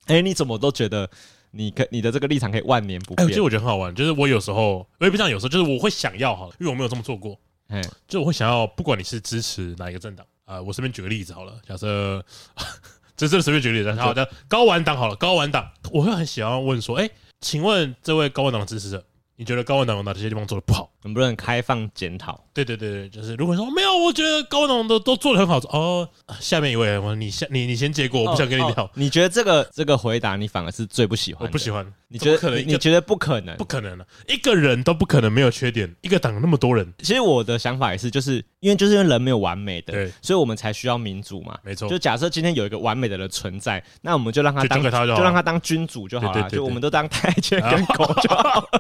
[0.07, 1.09] 哎，你怎么都觉得
[1.53, 3.29] 你可你的这个立场可以万年不变？
[3.29, 7.39] 其实我觉得很好玩，就是我有时候，我也不像有时候，就是我会想要哈，因为我没有这么做过。
[7.69, 12.25] 哎，就我会想要，不管你是支持哪一个政党啊，我随便举个例子好了，假设，
[13.15, 19.05] 这这随便举个例子，好的，高玩党好了，高玩党，我会很喜欢问说，哎，请问这位高玩党支持者。
[19.39, 20.91] 你觉得高文党有哪些地方做的不好？
[21.05, 22.45] 能不能开放检讨？
[22.53, 25.59] 对对对对，就是如果说没有，我觉得高文党都都做的很好。
[25.71, 26.09] 哦，
[26.41, 28.71] 下面一位，我你先你你先结果，我不想跟你聊。
[28.71, 31.47] 哦哦、你觉得这个这个回答你反而是最不喜欢？
[31.47, 31.87] 我不喜欢。
[32.09, 32.59] 你觉得可能？
[32.67, 33.57] 你觉得不可能？
[33.59, 35.89] 不可能的，一个人都不可能没有缺点。
[36.01, 41.57] 一个党那么多人，其实我的想法也是，就是因为就是因为人没有完美的，对，所以我们才需要民主嘛。
[41.63, 41.89] 没错。
[41.89, 48.69] 就假设今天有一个完美的人存在，那我们就让他当就让他当君主就好了，就我们都当太监跟狗就好。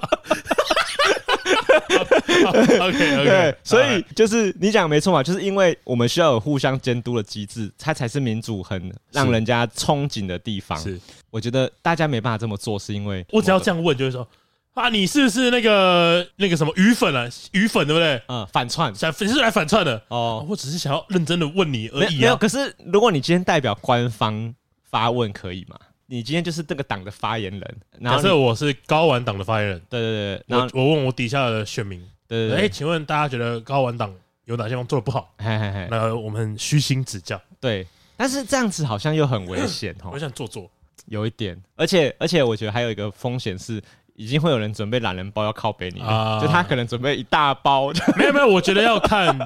[2.81, 10.79] OK OK，所以就是你讲没错嘛，就是因为我们需要有互相监督的机制，它才是民主很让人家憧憬的地方。
[10.79, 14.27] 是，我觉得大家没办法这么做，是因为我只要这样问，就是说
[14.74, 17.29] 啊，你是不是那个那个什么鱼粉啊？
[17.53, 18.22] 鱼粉对不对？
[18.29, 20.46] 嗯，反串，想粉丝来反串的哦。
[20.48, 22.20] 我只是想要认真的问你而已啊。
[22.20, 24.55] 没有，可是如果你今天代表官方
[24.88, 25.77] 发问，可以吗？
[26.11, 34.11] 你今天就是这个党的发言人，假设我是高玩党的发言人，对对对，然后我问我底下的选民，对对对，哎，请问大家觉得高玩党
[34.47, 35.35] 有哪些地方做的不好？
[35.37, 37.38] 嘿嘿嘿，那我们虚心指教。
[37.61, 40.71] 对，但是这样子好像又很危险哦，我想做做，
[41.09, 43.79] 有一点，而且而且我觉得还有一个风险是，
[44.14, 46.01] 已经会有人准备懒人包要靠背你，
[46.40, 49.38] 就他可能准备一大包， 没有没有，我觉得要看。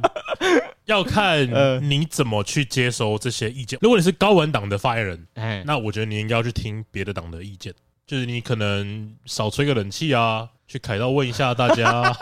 [0.87, 1.49] 要看
[1.88, 3.79] 你怎么去接收这些意见。
[3.83, 7.73] 如果你是高文党的发言人，哎，那我觉得你应该要去听别的党的意见。
[8.07, 12.12] 就是你可能少吹个冷气啊，去凯道问一下大家。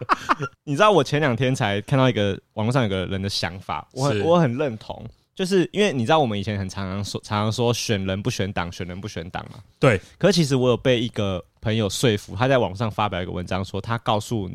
[0.64, 5.04] 你知道我前两天才看到一个网络上有个人的想法，我很我很认同。
[5.34, 9.58] 就是因为你知道我们以前很常常说，常常说选人不选党，选人不选党嘛。
[9.78, 9.98] 对。
[10.18, 14.50] 可是其实我有被一个朋友说服，他在网上发表一个文章，说他告诉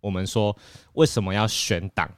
[0.00, 0.56] 我们说
[0.94, 2.10] 为什么要选党。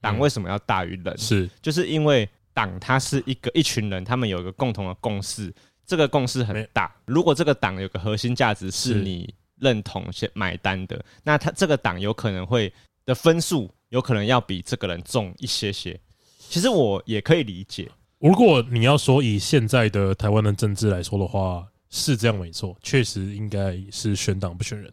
[0.00, 1.16] 党为什么要大于人？
[1.18, 5.52] 是，就是因为党它是一个一群人，他们有一个共同的共识，
[5.86, 6.94] 这个共识很大。
[7.04, 12.72] 如果这个党有个核心价值是你认同、先买单的，那他这个党有可能会
[13.04, 15.98] 的分数有可能要比这个人重一些些。
[16.38, 17.88] 其实我也可以理解。
[18.18, 24.92] 如果你要说以现在的台湾的政治来说的话，是这样没错，确实应该是选党不选人。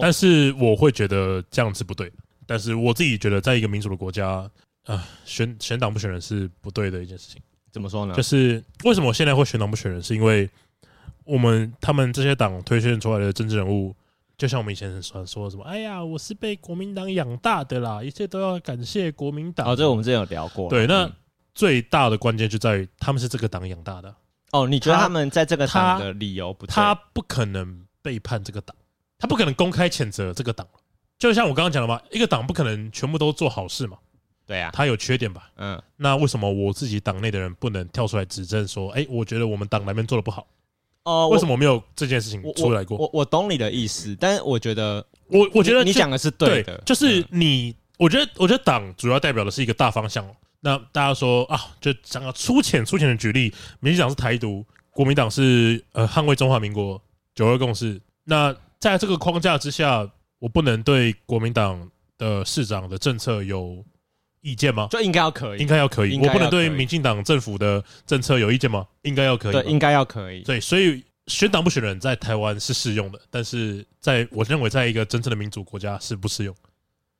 [0.00, 2.16] 但是我会觉得这样子不对的。
[2.46, 4.48] 但是我自己觉得，在一个民主的国家。
[4.86, 7.42] 啊，选选党不选人是不对的一件事情。
[7.72, 8.14] 怎么说呢？
[8.14, 10.48] 就是为什么我现在会选党不选人，是因为
[11.24, 13.92] 我们他们这些党推选出来的政治人物，
[14.38, 19.66] 就像我们以前很喜欢说什么，哎呀，我是被国民党养大的啦，一切都要感谢国民党。
[19.66, 20.70] 哦，这个我们之前有聊过。
[20.70, 21.10] 对，那
[21.52, 24.14] 最大的关键就在于他们是这个党养大的。
[24.52, 26.72] 哦，你觉得他们在这个党的理由不对？
[26.72, 28.76] 他不可能背叛这个党，
[29.18, 30.64] 他不可能公开谴责这个党。
[31.18, 33.98] 就像我刚刚讲的嘛，一个党不可能全部都做好事嘛。
[34.46, 35.50] 对呀，他有缺点吧？
[35.56, 40.46] 嗯，那为什么我自己党内的人不能跳出来指正说，哎，我觉得我们党那边做的不好？
[41.02, 42.96] 哦，为什么没有这件事情出来过？
[42.96, 50.24] 我我懂你的意思，但是我觉得，我我觉得你讲的是对的，就是你，我觉得我觉得党主要代表的是一个大方向。
[50.60, 57.00] 那大家说啊，就讲个粗浅粗浅的举例，民进党是台独，国民党是呃捍卫中华民国
[57.34, 58.00] 九二共识。
[58.24, 63.84] 那在这个框架之下，我不能对国民党的市长的政策有。
[64.42, 64.86] 意见吗？
[64.92, 66.16] 就应该要可以，应该要可以。
[66.18, 68.86] 我不能对民进党政府的政策有意见吗？
[69.02, 69.52] 应该要可以。
[69.52, 70.42] 对，应该要可以。
[70.42, 76.54] 对，所以选党不选人，在台湾是适用的，但是在我认为，在一个真正的民主国家是不适用。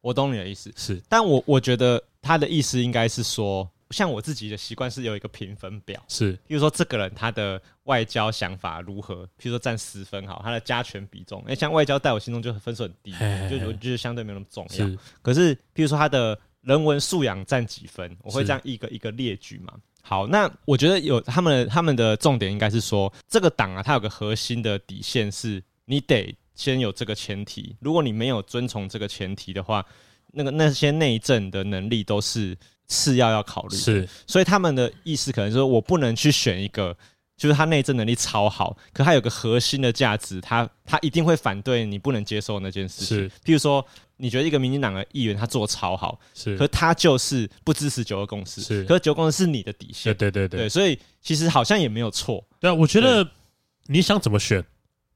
[0.03, 13.13] 我懂你的意思，是，但我我觉得他的意思应该是说，像我自己的习惯是有一个评分表，是，比如说这个人他的外交想法如何，譬如说占十分好，他的加权比重，哎，像外交在我心中就分数很低，
[13.49, 14.87] 就我觉得相对没有那么重要。
[14.87, 16.39] 是，可是譬如说他的。
[16.63, 18.17] 人文素养占几分？
[18.25, 19.73] 我会这样一个一个列举嘛。
[20.03, 27.77] 好，那我觉得有他们他们的重点应该是说，这个党啊，它有个核心的底线是，你得先有这个前提。
[27.79, 29.87] 如果你没有遵从这个前提的话，
[30.33, 33.77] 那个那些内政的能力都是次要要考虑。
[33.77, 36.97] 是，所以他们的意思可能说，我不能去选一个，
[37.37, 43.17] 就是他内政能力超好，可他有个核心的价值，他他一定会反对你不能接受那件事情。
[43.17, 43.87] 是，譬如说。
[44.19, 53.29] 你觉得一个民进党的议员他做超好，是，可是他就是不支持九二共识，是，可是九二共识是你的底线，对对对对，对，所以其实好像也没有错，对啊，我觉得
[53.89, 54.65] 你想怎么选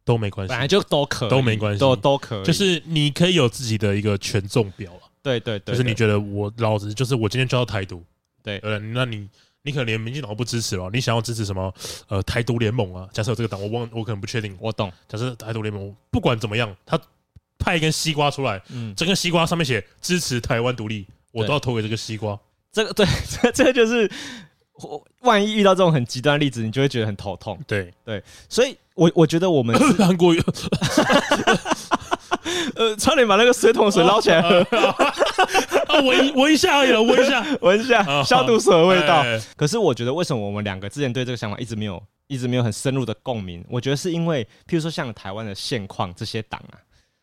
[0.05, 8.03] 都没关系，本来就都可以，都没关系，都都可以，就是你可以有自己的一个权重表啊，对对对，就是你觉得我老子就是我今天就要台独，
[8.43, 9.29] 对，呃，那你
[9.63, 11.73] 你可能连民进党都不支持了，你想要支持什么？
[12.09, 17.01] 呃，台独联盟啊，假设有这个党，我忘，我可能不确定，我懂，假设台独联盟不管怎么样，他。
[17.63, 22.41] 派一根西瓜出来，嗯，整个西瓜上面写支持台湾独立，我都要投给这个西瓜。
[22.73, 24.11] 这个对，这这个就是，
[25.21, 27.61] 万一遇到这种很极端的例子，你就会觉得很头痛。
[27.67, 30.43] 对对，所以我我觉得我们韩国瑜，
[32.75, 34.67] 呃，差点把那个水桶水捞起来喝，
[36.03, 39.25] 闻闻一下而已，闻一下， 闻一下，消毒水的味道。
[39.57, 43.65] 可是我觉得，为什么我们两个之前对这个想法一直没有，一直没有很深入的共鸣？
[43.69, 46.79] 我觉得是因为，譬如说像台湾的现况这些党啊。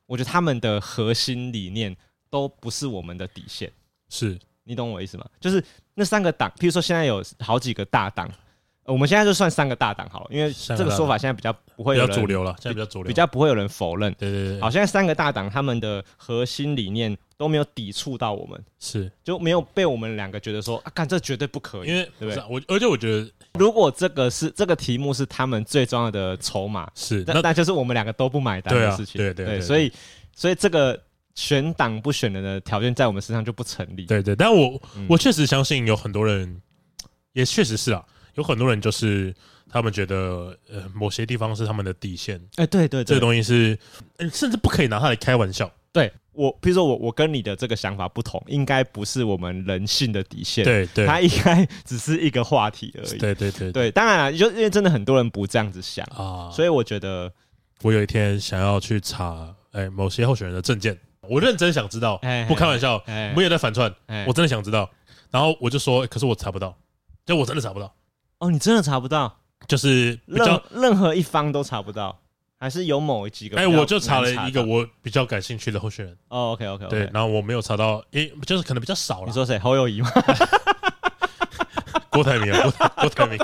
[0.05, 1.93] 我觉得他们的核心理念
[2.29, 3.69] 都不是我们的底线，
[4.07, 5.25] 是你懂我意思吗？
[5.37, 5.61] 就是
[5.95, 8.25] 那三个党，譬如说现在有好几个大党，
[8.87, 14.13] 我们现在就算三个大党好了，因为这个说法现在比较不会有人比较主流了，现在比较主流，比较不会有人否认。
[14.17, 22.43] 对对对，好，现在三个大党他们的核心理念都没有抵触到我们，是就没有被我们两个觉得说啊，干这绝对不可以，因为对不对？
[22.49, 29.91] 我而且我觉得，如果这个是这个题目是他们最重要的筹码，是那那就是我们两个都不买单的事情，对对对，所以。
[30.39, 31.01] 所以这个
[31.33, 34.05] 选党不选人的条件在我们身上就不成立。
[34.05, 36.61] 对对，但我、嗯、我确实相信有很多人，
[37.33, 38.05] 也确实是啊，
[38.37, 39.35] 有很多人就是
[39.69, 42.37] 他们觉得呃某些地方是他们的底线。
[42.55, 43.77] 哎、欸，对对，这个东西是，
[44.31, 45.71] 甚至不可以拿它来开玩笑。
[45.91, 50.63] 对我，比如说我我跟你的这个想法不同，应该不是我们人性的底线。
[50.63, 53.17] 对对，它应该 只是一个话题而已。
[53.17, 57.31] 对对对对，当然了，就因为真的很多人不这样子想啊，所以我觉得
[57.81, 59.53] 我有一天想要去查。
[59.73, 62.99] 哎、欸，某些候选人的证件，我认真想知道，不开玩笑，
[63.35, 63.93] 没有在反串，
[64.25, 64.89] 我真的想知道。
[65.29, 66.75] 然后我就说，欸、可是我查不到，
[67.27, 67.93] 就我真的查不到。
[68.39, 69.37] 哦，你真的查不到？
[69.67, 72.17] 就是任任何一方都查不到，
[72.59, 73.57] 还是有某几个？
[73.57, 76.17] 哎、欸，我就查了一个我比较感兴趣的候选人。
[76.29, 79.27] 哦，OK OK，, okay 对，然后我没有查到，哎、欸，就是可能比较少了。
[79.27, 79.57] 你说谁？
[79.59, 80.09] 侯友谊吗？
[82.09, 83.37] 郭台铭啊，郭台铭。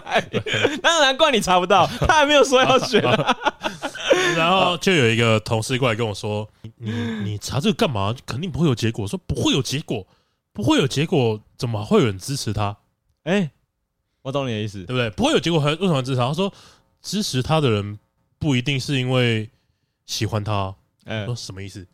[0.81, 3.37] 那 难怪你查不到，他还没有说要选、啊。
[4.37, 6.91] 然后就有一个同事过来跟我说：“你
[7.23, 8.15] 你查这个干嘛？
[8.25, 10.07] 肯定不会有结果。”说不会有结果，
[10.53, 12.77] 不会有结果，怎么会有人支持他？
[13.23, 13.51] 哎，
[14.23, 15.09] 我懂你的意思，对不对？
[15.11, 16.27] 不会有结果还为什么支持他？
[16.27, 16.51] 他说
[17.01, 17.99] 支持他的人
[18.39, 19.47] 不一定是因为
[20.07, 20.73] 喜欢他。
[21.05, 21.85] 嗯，说什么意思？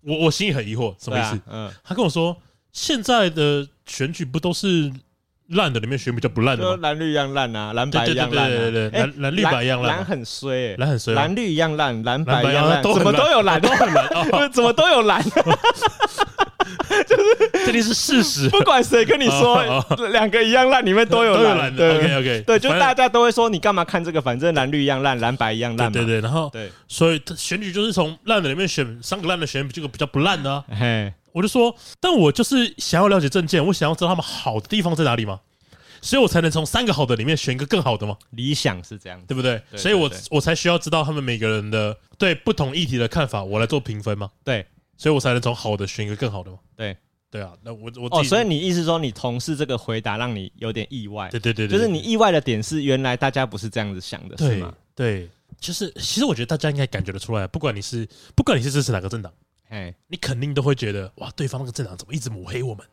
[0.00, 1.38] 我我心里很疑惑，什么意思？
[1.46, 2.34] 嗯，他跟我说
[2.72, 4.90] 现在的选举不都是？
[5.48, 15.22] 烂的里面选比较不烂的，蓝绿一样烂啊，蓝白一样烂，对对对对，蓝蓝绿白一样烂，蓝很衰，蓝很衰，蓝绿一样烂，蓝白一样烂，怎么都有蓝，都很蓝，怎么都有蓝，
[17.06, 19.62] 就是这里是事实，不管谁跟你说
[20.10, 21.96] 两个一样烂，里面都有蓝，对。
[21.96, 31.12] OK OK，对，就大家都会说你干嘛看这个，反正蓝绿一样烂，蓝白一样烂，对对，然后对，所以选举就是从烂的里面选三个烂的选这个比较不烂的啊，嘿。
[31.32, 35.40] 我就说，但我就是想要了解政见，我想要知道他们好的地方在哪里嘛，
[36.00, 38.16] 所以我才能从三个好的里面选一个更好的嘛。
[38.30, 39.54] 理想是这样，对不对？
[39.54, 44.30] 对对对，所以我我才需要知道他们每个人的对不同议题的看法，我来做评分嘛。
[44.44, 44.64] 对，
[44.96, 46.58] 所以我才能从好的选一个更好的嘛。
[46.76, 46.96] 对，
[47.30, 47.52] 对啊。
[47.62, 51.28] 那我我哦，所以你意思说，你同事这个回答让你有点意外？
[51.30, 54.74] 对对对，就是你意外的点是，原来大家不是这样子想的，是吗？
[54.94, 55.28] 对，
[55.58, 59.32] 就是其实我觉得大家应该感觉得出来，不管你是不管你是支持哪个政党。
[59.70, 62.86] 哎，你肯定都会觉得哇，对方那个政党怎么一直抹黑我们？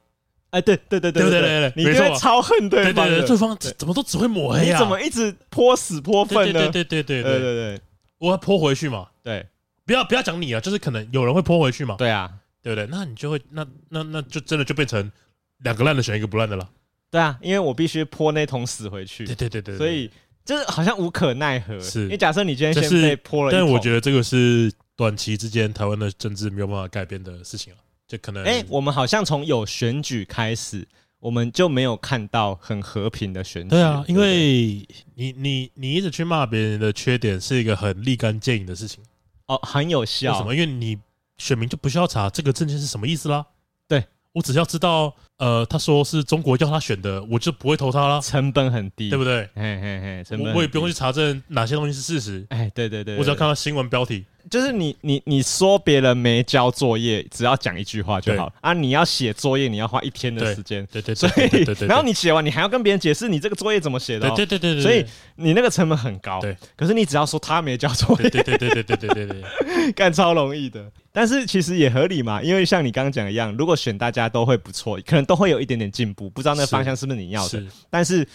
[0.49, 4.79] 哎，对对对对对对对，你会超恨对方，对方怎么都只会抹黑啊？
[4.79, 6.69] 怎么一直泼死泼粪呢？
[6.71, 7.81] 对对对对对对对，
[8.17, 9.07] 我要泼回去嘛？
[9.23, 9.45] 对，
[9.85, 11.95] 不要不要讲你啊，就是可能有人会泼回去嘛？
[11.97, 12.87] 对啊，对不对？
[12.91, 15.11] 那你就会那那那就真的就变成
[15.59, 16.69] 两个烂的选一个不烂的了。
[17.09, 19.25] 对啊，因为我必须泼那桶屎回去。
[19.25, 20.09] 对对对对，所以
[20.45, 21.79] 就是好像无可奈何。
[21.79, 24.71] 是，因为假设你今天先被泼了，但我觉得这个是。
[24.97, 28.43] 短期之间，台湾的政治没有办法改变的事情了，就可能。
[28.43, 33.69] 哎，我们好像从有选举开始，我们就没有看到很和平的选举。
[33.69, 39.03] 对啊，因为你你你一直去骂别人的缺点，是一个很立竿见影的事情。
[39.51, 40.31] 哦，很有效。
[40.31, 40.55] 为什么？
[40.55, 40.97] 因为你
[41.37, 43.45] 选民就不需要查这个证件是什么意思啦。
[43.87, 45.13] 对，我只要知道。
[45.41, 48.21] 呃，他说是中国叫他选的，我就不会投他了。
[48.21, 49.41] 成本很低，对不对？
[49.55, 52.45] 嘿嘿嘿，成本我也不用去查证哪些东西是事实。
[52.49, 58.71] 哎，对对对，我只要看到新闻标题，就是你你你说别人没交作业，只要讲一句话就好啊。
[58.71, 60.87] 你要写作业，你要花一天的时间。
[60.91, 64.29] 对对，所以然后你写完，你还要跟别人解释你这个作业怎么写的。
[64.35, 65.03] 对对对对，所以
[65.37, 66.39] 你那个成本很高。
[66.39, 70.85] 对，可是你只要说他没交作业，对对对对对对对对，干超容易的。
[71.11, 76.29] 但是其实也合理嘛，因为像你刚刚讲的一样，如果选大家都会不错，可能都会有一点点进步。
[76.29, 78.27] 不知道那个方向是不是你要的，是但是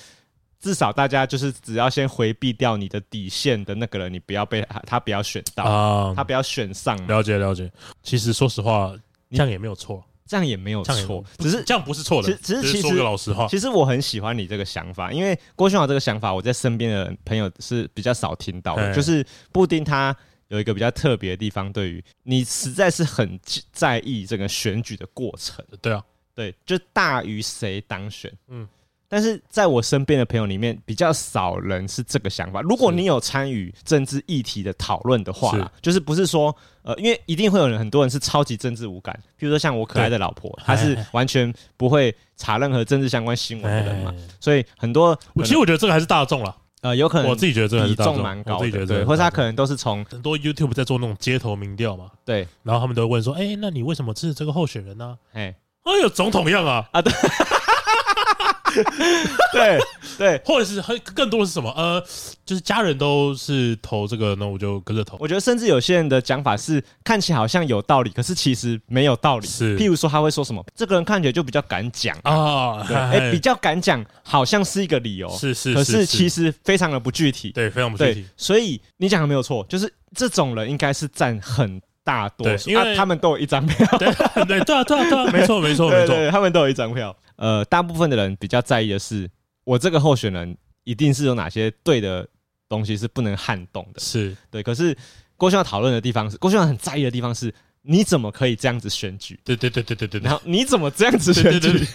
[0.60, 6.96] 至少大家就是只要先回避掉你的底线的那个人，你不要被他，他不要选到啊，他不要选上。
[7.06, 7.70] 了解了解。
[8.02, 8.92] 其实说实话，
[9.30, 12.30] 这样也没有错，这样也没有错，只是这样不是错的。
[12.42, 18.94] 其实其实说个老实话，其实我很喜欢你这个想法，因为郭勋豪这个想法，我在身边的朋友是比较少听到的。
[18.94, 20.14] 就是布丁他
[20.48, 23.38] 有一个比较特别的地方，对于你实在是很
[23.72, 25.64] 在意这个选举的过程。
[25.80, 26.04] 对啊。
[26.34, 28.30] 对，就大于谁当选。
[28.48, 28.68] 嗯，
[29.08, 32.60] 但是在我身边的朋友里面，比较少人是这个想法。
[32.60, 39.18] 如果你有参与政治议题的讨论的话啦，就是不是说呃，因为一定会有人，很多人是超级政治无感。
[39.38, 44.14] 比如说像我可爱的老婆，她是完全不会查任何政治相关新闻的人嘛。
[44.38, 46.54] 所以很多，其实我觉得这个还是大众了。
[46.82, 52.10] 呃，有可能我自己觉得这个比重蛮高的，对，或者他可能都是从很多 YouTube 在做那种街头民调嘛。
[52.24, 55.54] 对，然后他们都会问说：“哎，那你为什么支持这个候选人呢？”哎。
[55.86, 56.84] 哎呦，总统样啊！
[56.90, 57.12] 啊，对，
[59.52, 59.78] 对
[60.18, 61.70] 对，或者是很更多的是什么？
[61.76, 62.00] 呃，
[62.44, 65.16] 就是家人都是投这个，那我就跟着投。
[65.20, 69.46] 我觉得甚至有些人的讲法是看起来好像有道理，可是其实没有道理。
[69.46, 70.64] 是，譬如说他会说什么？
[70.74, 75.28] 这个人看起来就比较敢讲啊，对，哎，比较敢讲，好像是一个理由。
[75.30, 77.50] 是是，可是其实非常的不具体。
[77.50, 78.26] 对，非常不具体。
[78.36, 81.80] 所以你讲的没有错，就是这种人应该是占很。
[82.06, 83.84] 大多数，因为他们都有一张票。
[83.98, 87.12] 对对对对对，没错没错 没错，他们都有一张票。
[87.36, 89.30] 呃，大部分的人比较在意的是，
[89.64, 92.26] 我这个候选人一定是有哪些对的
[92.68, 94.00] 东西是不能撼动的。
[94.00, 94.96] 是对，可是
[95.36, 97.52] 郭勋华讨论的地方是，郭勋华很在意的地方是。
[97.88, 99.38] 你怎么可以这样子选举？
[99.44, 100.20] 对对对对对对。
[100.20, 101.86] 然后你怎么这样子选举？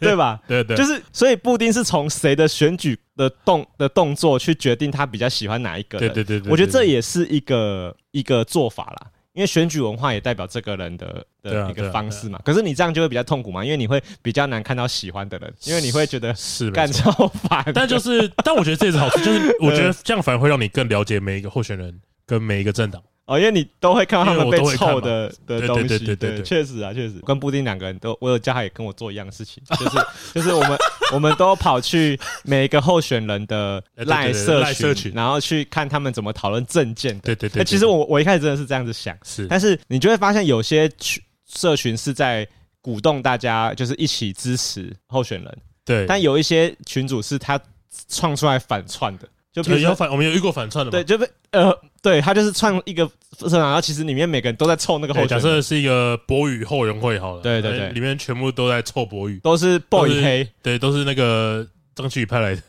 [0.00, 0.42] 对吧？
[0.48, 0.76] 对对。
[0.76, 6.12] 就是，所以布丁是从谁的选举的动的动作去决定他比较喜欢哪一个人。
[6.12, 6.50] 对对对。
[6.50, 12.40] 我觉得这也是一个一个做法啦，因为选举文化也代表这个人的的一个方式嘛。
[12.44, 17.64] 可是你这样就会比较痛苦嘛，因为你会比较难看到喜欢的人，因为你会觉得是干超烦。
[17.74, 23.02] 但就是，但我觉得这也是好处，就是我觉得 这样反而会让你更了解每一个候选人跟每一个政党。
[23.30, 27.14] 哦，因为你都会看到他们被臭的的东西，对对，确实啊，确实。
[27.24, 30.76] 跟布丁两个人都，我有叫他也跟我做一样的事情，就是就是我们
[31.12, 37.16] 我们都跑去每一个候选人的赖社群，然后去看他们怎么讨论政见。
[37.20, 37.64] 对对对。
[37.64, 42.44] 其实我我一开始真的是这样子想，是，但是你就会发现有些群社群是在
[42.80, 45.58] 鼓动大家就是一起支持候选人。
[45.84, 47.60] 对，但有一些群主是他
[48.08, 53.04] 创出来反串的，就比如有反，我们有遇过反串的，对，就被呃，对他就是串一个
[53.38, 55.28] 社长，然后其实里面每个人都在凑那个候选人。
[55.28, 62.62] 假设是一个博宇后援会好了，对对对，里面全部都在凑博宇，都是 boy 黑，对，都是那个张旭宇派来的，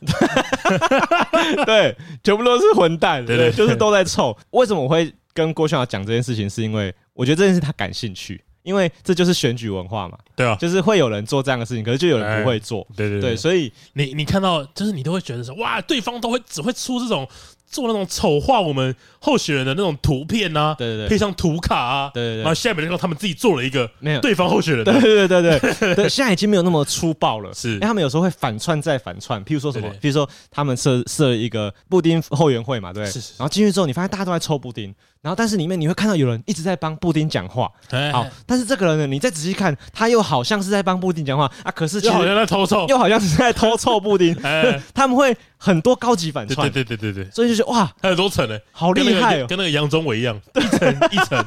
[1.65, 4.36] 对，全部都是混蛋，对，对，就是都在凑。
[4.49, 6.49] 为什么我会跟郭校长讲这件事情？
[6.49, 8.41] 是因为我觉得这件事他感兴趣。
[8.64, 13.22] 因为这就是选举文化嘛，对啊，就是会有人做这样的事情，可是就有人不会做，对对。
[13.22, 17.28] 对，所以你你看到就是你都会觉得说，哇，对方都会只会出这种
[17.72, 24.22] 做那种丑化我们候选人的那种图片啊，对对对，配上图卡啊，对对对，然后下面就他们自己做了一个没有。
[24.22, 34.93] 对方候选人， 对对对对对， 对，现在已经没有那么粗暴了，是，因为他们有时候会反串再反串，譬如说什么，譬如说他们设设了一个布丁后援会嘛，对，是然后进去之后，你发现大家都在抽布丁。
[35.22, 37.72] 然后，但是里面你会看到有人一直在帮布丁讲话。
[38.11, 44.36] 好，但是这个人呢，你再仔细看，他又好像是在帮布丁讲话啊，可是又好像在偷臭，又好像是在偷臭布丁。
[44.95, 51.45] 他们会很多高级反串，对对对对对，所以就觉得哇，他有多层呢，好厉害哦，跟那个杨宗纬一样， 一层一层。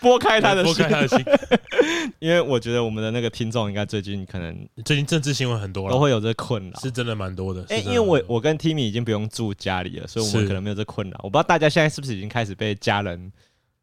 [0.00, 1.24] 拨开他的心，拨开他的心，
[2.18, 7.64] 因为我觉得我们的那个听众应该最近可能最近政治新闻很多了，都会有这困扰，是真的蛮多的。
[7.68, 11.20] 哎，因为我我跟 Timmy 已经不用住家里了，所以我们可能没有这困扰。
[11.22, 13.30] 我不知道大家现在是不是已经开始被家人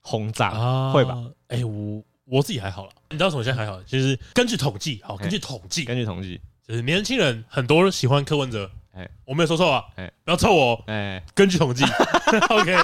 [0.01, 0.91] 轰炸啊？
[0.91, 1.18] 会吧？
[1.49, 3.80] 哎，我我自己还好了，你知道什么现在还好？
[3.84, 8.70] 其实根据统计，好，根据统计，根据统计，就是年轻人很多喜欢柯文哲。
[8.95, 10.83] 哎，我没有说错啊，哎，不要臭我。
[10.87, 11.83] 哎，根据统计，
[12.49, 12.77] OK。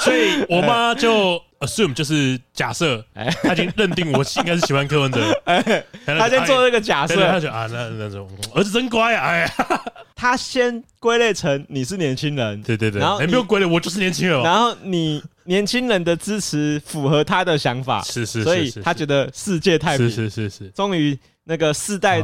[0.00, 3.04] 所以我妈就 assume 就是假设，
[3.42, 9.50] 她已经认定我应该是喜欢柯文哲，哎她先做这个假设，她就啊，那那种儿子真乖啊，哎呀，
[10.14, 21.18] 她先归类成你是年轻人，对对对，然后没有归类，我就是年轻人，然后你年轻人的支持符合她的想法，是是，所以她觉得世界太平，是是是，终于
[21.48, 22.22] 那个世代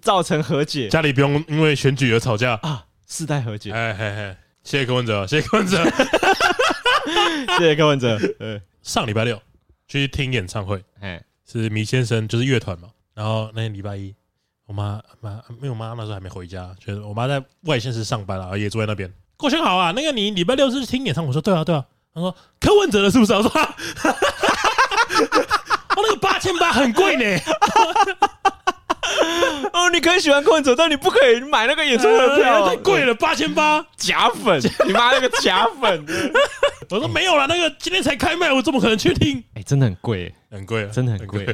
[0.00, 5.84] 造成和解，家里不用因为选举而吵架啊，世代和解，哎嘿嘿，谢谢柯文哲，谢谢柯文哲。
[7.56, 8.18] 谢谢柯文哲。
[8.40, 9.40] 呃，上礼拜六
[9.86, 12.88] 去听演唱会，哎，是米先生，就是乐团嘛。
[13.14, 14.12] 然后那天礼拜一，
[14.66, 19.08] 我妈妈，因为我妈那时候还没回家，觉得我妈在外县市上班了，也坐在那边。
[19.36, 21.28] 国轩好啊，那个你礼拜六是听演唱会？
[21.28, 21.84] 我说对啊，对啊。
[22.12, 23.32] 他说柯文哲的是不是？
[23.34, 24.18] 我说，哈哈哈，
[25.96, 27.40] 我那个八千八很贵呢。
[29.72, 36.04] 哦，你可以喜欢柯文哲，但你不可以买那个演唱会的票，太贵了，八千八假粉， 你妈那个假粉！
[36.90, 39.42] 我说没有了，那个今天才开卖，我怎么可能去听？
[39.54, 41.44] 哎，真的很贵，很贵，真的很贵，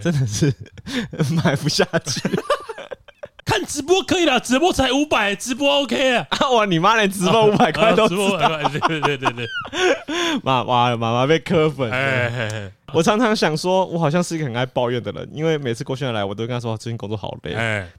[0.00, 0.52] 真的是
[1.44, 2.20] 买不下去。
[3.44, 6.26] 看直播可以了，直播才五百，直播 OK 啊！
[6.52, 9.48] 哇，你妈连直播五百块都直播五百块，对对对对，
[10.44, 11.90] 妈哇，妈妈被磕粉。
[12.94, 17.52] 我常常想说，我好像是一个很爱抱怨的人，因为每次郭轩来，我都跟他说最近工作好累，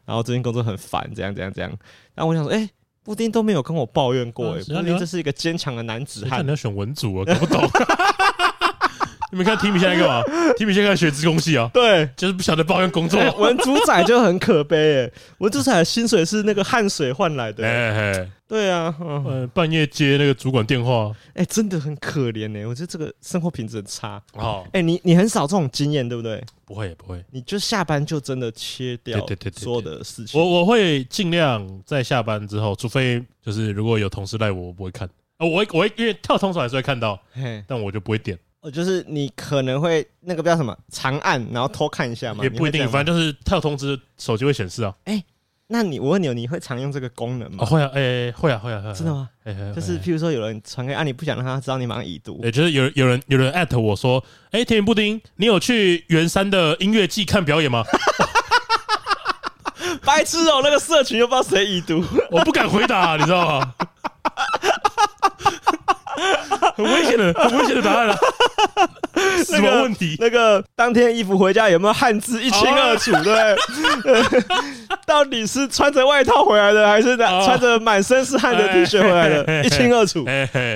[0.06, 1.72] 然后最近工作很烦，怎样怎样怎样。
[2.14, 2.70] 然后我想说，哎，
[3.04, 6.46] 布丁都没有跟我抱怨过，哎，布丁这是一个坚强的男子汉。
[6.46, 7.64] 你要选文组啊，搞不懂。
[9.32, 10.22] 你们看 Timmy 现在干嘛
[10.60, 13.20] ？Timmy 现在学资工系啊，对，就是不晓得抱怨工作。
[13.40, 24.22] 文组仔就很可悲，哎，文组仔的薪水是那个汗水换来的，哎，对啊，嗯，半夜接那个主管电话，哎，真的很可怜哎，我觉得这个生活品质很差。
[24.34, 26.40] 哦，哎，你你很少这种经验，对不对？
[26.64, 30.40] 不会不会，你就下班就真的切掉，对对对，所有的事情。
[30.40, 35.10] 我我会尽量在下班之后，除非就是如果有同事赖我，我不会看。
[35.40, 37.20] 哦，我我会因为跳通常还是会看到，
[37.66, 38.38] 但我就不会点。
[38.62, 42.44] 哦，就是你可能会那个叫什么长按，然后偷看一下嘛？
[42.44, 44.96] 也不一定，反正就是跳通知，手机会显示啊。
[45.06, 45.22] 哎，
[45.74, 47.66] 那你我问你，你会常用这个功能吗？
[47.66, 49.28] 会啊，哎，会啊，会啊，会真的吗？
[49.76, 52.40] 就是譬如说有人传给啊，你不想让他知道你马上已读。
[52.44, 57.84] 哎，就是有有人有人艾特我说，哎，甜甜布丁，你有去圆山的音乐季看表演吗？
[60.06, 63.74] 白痴哦，那个社群又不知道谁已读， 我不敢回答，你知道吗？
[66.76, 68.18] 很危险的， 很危险的答案了。
[69.46, 70.16] 什么问题？
[70.20, 73.12] 那个当天衣服回家有没有汗渍一清二楚？
[73.24, 73.56] 对，
[75.06, 79.64] 到底是穿着外套回来的，还是穿着满身是汗的 T 恤回来的？
[79.64, 80.26] 一清二楚，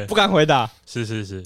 [0.07, 0.69] 不敢回答。
[0.85, 1.43] 是是是。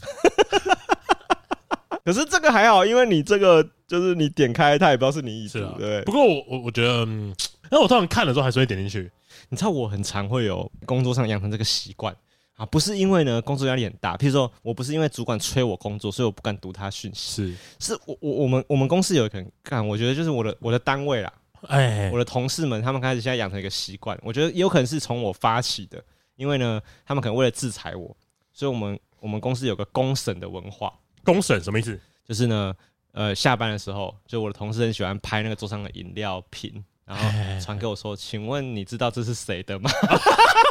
[2.03, 6.01] 可是这个还好，因为你这个就是你点开，他也不知道是你已读，对。
[6.01, 7.33] 不过我我我觉得，嗯，
[7.69, 9.11] 那我通常看了之后还是会点进去。
[9.49, 12.15] 你知道我很常会有工作上养成这个习惯。
[12.61, 14.15] 啊，不是因为呢，工作压力很大。
[14.15, 17.55] 譬如说，我不是因为主管催我工作，所以我不敢读他讯息。
[17.79, 21.33] 是，是我我我们我们公司有一个人干，我觉得就是我的我的单位啦，
[21.69, 25.99] 哎，我的同事们他们开始现在养成一个习惯，我觉得也有可能是从我发起的，
[26.35, 28.15] 因为呢，他们可能为了制裁我，
[28.53, 30.93] 所以我们我们公司有个公审的文化。
[31.23, 31.99] 公审什么意思？
[32.23, 32.71] 就是呢，
[33.13, 36.85] 呃，下班的时候，就我的同事很喜欢拍那个桌上的饮料瓶。
[37.03, 37.27] 然后
[37.59, 39.89] 传给我说：“请问你知道这是谁的吗？”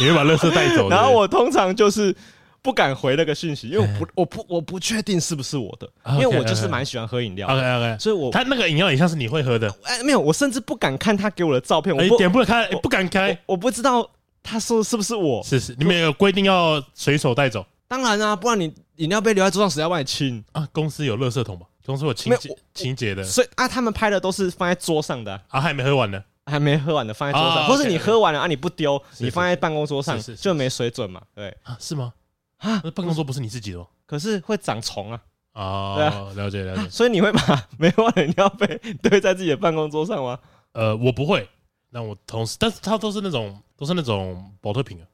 [0.00, 0.88] 你会把垃圾带走。
[0.90, 2.14] 然后我通常就是
[2.62, 7.46] 不敢回那个讯息，因为我不我不我不确定是不是我的，因为我就是蛮喜欢喝饮料。
[7.46, 9.72] OK OK，所以我他那个饮料也像是你会喝的。
[9.84, 14.10] 哎，没有，我甚至不敢看他给我的照片，我一点不开，不敢开，我不知道
[14.42, 15.42] 他说是不是我。
[15.42, 17.64] 是是，你们有规定要随手带走？
[17.88, 20.68] 当然啊，不然你饮料杯留在桌上，谁要帮你清啊？
[20.72, 21.66] 公司有垃圾桶吧？
[21.84, 23.24] 公司有清洁清洁的。
[23.24, 31.22] 所以啊，他们拍的都是放在桌上的啊，还没喝完呢，还没喝完的放在桌上，或是你喝完了啊，你不丢，你放在办公桌上就没水准嘛？
[31.34, 32.12] 对啊，是吗？
[32.58, 33.86] 啊，那办公桌不是你自己的吗？
[34.04, 35.20] 可是会长虫啊。
[35.54, 36.88] 哦，对啊，了解了解。
[36.90, 38.66] 所以你会把没喝完的饮料杯
[39.02, 40.38] 堆在自己的办公桌上吗？
[40.72, 41.48] 呃，我不会，
[41.90, 45.04] 那我同事，但是他都是那种都是那种保特瓶啊。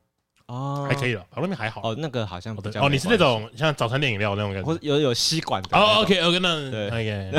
[0.49, 1.81] 哦，还可以了，旁边还好。
[1.83, 5.77] 哦，那个好像不哦，你是那种像早餐店饮料那种感觉，或有有吸管的。
[5.77, 7.33] 哦，OK OK， 那对，OK。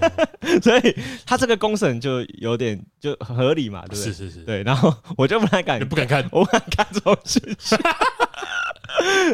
[0.62, 0.96] 所以
[1.26, 4.04] 他这个公审就有点就合理嘛，对不对？
[4.04, 4.62] 是是是，对。
[4.62, 7.78] 然后 我就不太敢，不敢看，我不敢看这种事情。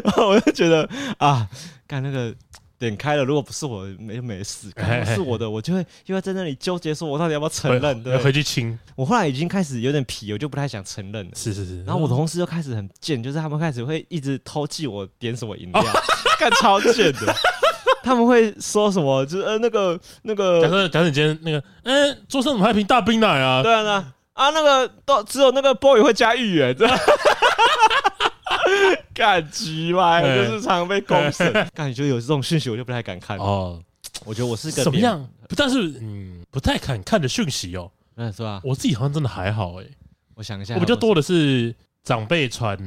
[0.03, 1.47] 然后我就觉得啊，
[1.87, 2.33] 看那个。
[2.81, 4.71] 点开了，如果不是我，没没事。
[4.75, 8.03] 可能是我的，我就会因为在那里纠结，说我到底要不要承认？
[8.03, 8.77] 对，回去亲。
[8.95, 11.31] 我后来已经开始有点皮，我就不太想承认了。
[11.35, 11.83] 是是是。
[11.83, 15.83] 然后我同事就开始很贱，就是他们开始会一直偷记我点什么饮料，
[16.39, 17.35] 干超贱的。
[18.03, 19.23] 他们会说什么？
[19.27, 23.61] 就是呃那个那个，假设假设你今天那个，哎，桌上怎么还有瓶大冰奶啊？
[23.61, 26.75] 对啊，啊那个都只有那个 boy 会加芋圆。
[29.13, 31.51] 干鸡歪，就是常常被公审。
[31.73, 33.81] 干你觉得有这种讯息，我就不太敢看哦。
[34.25, 35.27] 我觉得我是个怎么样？
[35.55, 37.91] 但是嗯，不太敢看的讯息哦。
[38.15, 38.61] 嗯，是吧？
[38.63, 39.85] 我自己好像真的还好哎。
[40.35, 42.77] 我想一下，我比较多的是长辈传，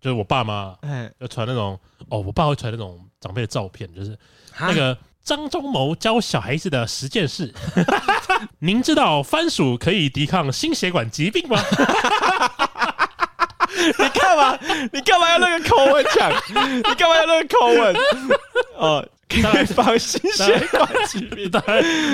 [0.00, 1.78] 就是我爸妈，哎，要传那种
[2.08, 4.18] 哦，我爸会传那种长辈的照片，就是
[4.58, 7.52] 那个张忠谋教小孩子的十件事。
[8.60, 11.58] 您知道番薯可以抵抗心血管疾病吗？
[13.98, 14.58] 你干嘛？
[14.92, 16.30] 你干嘛要那个口吻讲？
[16.76, 17.96] 你干嘛要那个口吻？
[18.76, 21.50] 哦，可以防心血管疾病。
[21.50, 21.60] 带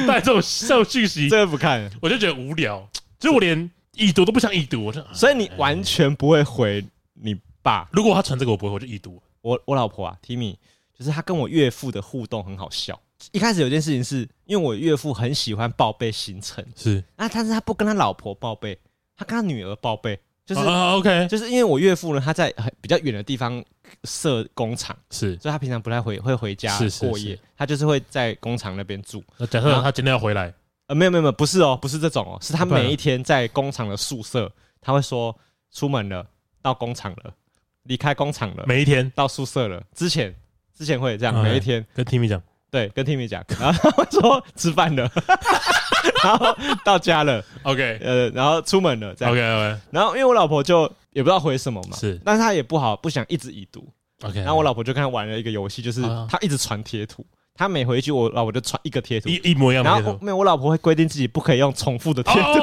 [0.06, 2.88] 带这种这种讯息，这个不看，我就觉得无聊。
[3.18, 6.84] 就我连已读都不想已读，我就所以你完全不会回
[7.14, 7.88] 你爸。
[7.92, 9.22] 如果他传这个，我不会，我就已读。
[9.42, 10.56] 我我老婆啊，Timmy，
[10.98, 12.98] 就是他跟我岳父的互动很好笑。
[13.32, 18.78] 一开始有件事情是因为我岳父很喜欢报备行程，是啊，但是他不跟他老婆报备，
[19.16, 20.18] 他跟他女儿报备。
[20.50, 23.64] 就是 OK，就是因为我岳父呢，他在很比较远的地方
[24.02, 29.22] 设工厂，是，所以他平常不太回会回家过夜，他就是会在工厂那边住。
[29.38, 30.52] 那假设他今天要回来，
[30.88, 35.32] 呃，没有没有没有，不是哦，不是这种哦，是他每一天在工厂的宿舍，他会说
[35.72, 36.26] 出门了，
[36.60, 37.32] 到工厂了，
[37.84, 39.08] 离开工厂了，每一天？
[39.14, 40.34] 到宿舍了，之前
[40.76, 41.86] 之前会这样，每一天。
[41.94, 42.42] 跟 Timmy 讲，
[42.72, 45.08] 对，跟 Timmy 讲，然后他会说吃饭了。
[46.22, 49.80] 然 后到家了，OK，呃，然后出门了，这样，OK OK。
[49.90, 53.88] 然后因为我老婆就也不知道回什么嘛，是，但是她也不好，不想一直已读
[54.22, 54.40] ，OK。
[54.40, 59.90] 然后我老婆就跟她玩了一个游戏，就是她一直传贴图，她每回一句，我老婆就传一个贴图，一一模一样的。
[59.90, 62.58] 然后没有，我老婆会规定自己不可以用重复的贴图，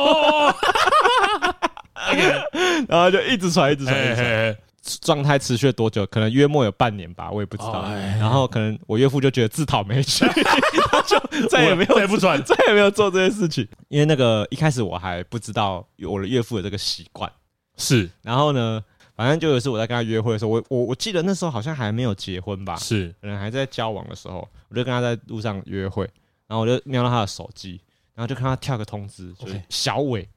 [2.88, 4.58] 然后就一直传，一直传，一直传。
[5.02, 6.06] 状态持续了多久？
[6.08, 7.84] 可能约莫有半年吧，我也不知道。
[8.20, 10.26] 然后可能我岳父就觉得自讨没趣，
[10.90, 13.68] 他就再也没有再不传，再也没有做这件事情。
[13.90, 17.32] 因为那个一开始我还不知道我的岳父有这个习惯，
[17.78, 18.10] 是。
[18.22, 18.84] 然后呢，
[19.16, 26.04] 反正就有一次我在跟他约会的时候，我我我记得那时候好像还没有结婚吧，是，可能还在交往的时候，我就跟他在路上约会，
[26.48, 27.82] 然后我就瞄到他的手机，
[28.14, 30.28] 然后就看他跳个通知，就是小伟，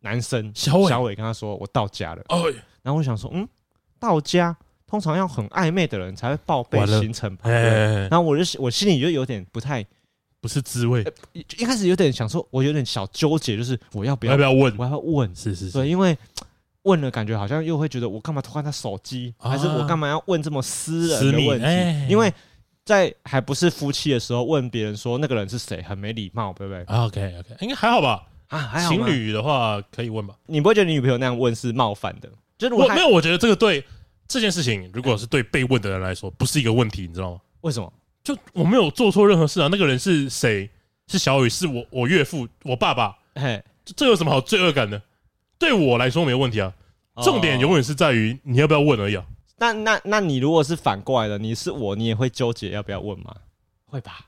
[0.00, 2.22] 男生小伟，小伟跟他说我到家了。
[2.28, 2.44] 哦，
[2.82, 3.46] 然后我想说，嗯。
[3.98, 9.84] 到家通常要很暧昧的人才会报备行程吧，然后我就我心里就有点不太
[10.40, 16.16] 不是滋味，一开始有点想说，我有点小纠结，就是我要不要要不要问，我要问，是是是，对，因为
[16.82, 22.06] 问了感觉好像又会觉得我干嘛偷看他手机，还是我干嘛要问这么私人的问题？
[22.08, 22.32] 因为
[22.84, 28.24] 在还不是夫妻的时候问别人说那个人是谁，很没礼貌，对不对？OK OK，应该还好吧？
[28.46, 28.88] 啊，还好。
[28.88, 30.36] 情侣的话可以问吧？
[30.46, 32.30] 你不会觉得你女朋友那样问是冒犯的？
[32.58, 33.84] 就是我没有，我觉得这个对。
[34.28, 37.40] 这件事情，如果是对被问的人来说，不是一个问题，你知道吗？
[37.60, 37.92] 为什么？
[38.24, 39.68] 就我没有做错任何事啊！
[39.70, 40.68] 那个人是谁？
[41.06, 43.16] 是小雨，是我，我岳父，我爸爸。
[43.36, 43.62] 嘿，
[43.94, 45.00] 这有什么好罪恶感的？
[45.60, 46.74] 对我来说没有问题啊。
[47.22, 49.24] 重点永远是在于你要不要问而已啊。
[49.58, 53.32] 那那那你如果是反过来的，你是我，你也会纠结要不要问吗？
[53.84, 54.26] 会吧？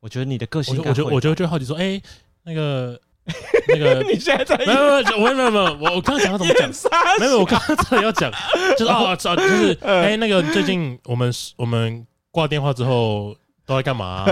[0.00, 1.98] 我觉得你的个性，我觉得我觉得就好奇说，哎，
[2.42, 3.00] 那个。
[3.68, 6.70] 那个， 你现在在没有没有我没有没有我我刚刚讲要怎么讲？
[7.18, 8.30] 没有，我刚刚真的要讲，
[8.78, 14.24] 就是啊，就是哎，那个最近我们我们挂电话之后都在干嘛？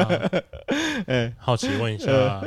[1.09, 2.41] 哎，好奇问一下，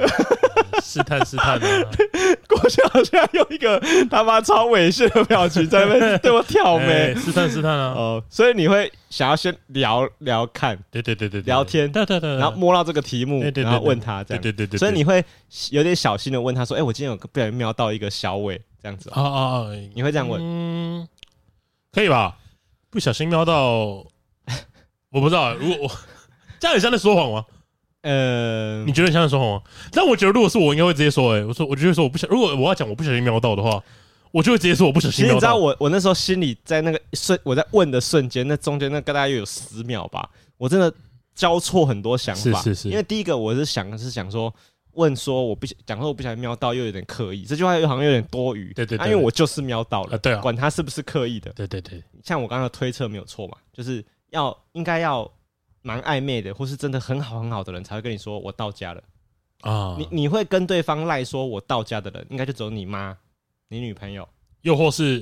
[0.81, 1.89] 试探试探的。
[2.47, 7.93] 郭襄好像用一个他妈超猥亵的表情在那边 对我挑眉，试探试探啊。
[7.95, 14.77] 哦，所以你会想要先聊聊看，对对对对，聊天，对对对，然后摸到这个题目，然后问他这样，对对对。
[14.77, 15.23] 所以你会
[15.71, 19.67] 有点小心的问他说：“哎，我今天有不小心瞄到一个小尾这样子。”啊啊啊！
[19.93, 20.41] 你会这样问？
[20.41, 21.07] 嗯，
[21.91, 22.37] 可以吧？
[22.89, 24.05] 不小心瞄到。
[25.09, 25.91] 我不知道，如果我
[26.59, 27.45] 这样也像在说谎吗？
[28.09, 29.61] 呃，你觉得像在说谎吗？
[29.91, 32.29] 但我觉得，如果是我，应该会直接说，哎，我说，我就会说，我不想。
[32.29, 33.83] 如果我要讲我不小心瞄到的话，
[34.31, 35.35] 我就会直接说我不小心瞄到。
[35.35, 40.93] 你知道我我那时候心里在那个瞬，我在问的瞬间，那中间那个大概又有十秒吧，我真的
[41.35, 42.61] 交错很多想法。
[42.61, 42.89] 是是是。
[42.89, 44.53] 因为第一个我是想是想说，
[44.93, 48.71] 问说我不想讲说我不小心瞄到，又有点刻意，这句话又好像有点多余。
[48.73, 49.05] 对对对。
[49.09, 51.51] 因为我就是瞄到了，对啊，管他是不是刻意的。
[51.51, 52.01] 对对对。
[52.23, 54.01] 像我刚刚的推测没有错嘛，就是。
[54.31, 55.23] 要应该要
[55.87, 59.01] 蛮暧昧的，或是真的很好很好的人才会跟你说我到家了
[59.61, 59.95] 啊！
[59.97, 63.17] 你你会跟对方赖说我到家的人，应该就只有你妈、
[63.69, 64.27] 你女朋友，
[64.63, 65.19] 又或是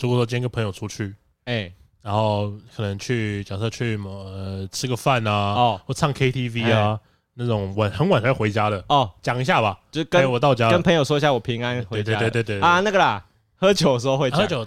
[0.00, 1.14] 如果说今天跟朋友出去，
[1.44, 7.00] 哎、欸，然后可能去假设去呃吃个饭啊，哦，或唱 KTV 啊，欸、
[7.34, 13.22] 那种晚很晚才回家的哦，讲一下吧，就跟、欸、我到家，跟朋友说一下我平安回家，对对对对对啊那个啦。
[13.58, 14.64] 喝酒的时候会讲，喝酒，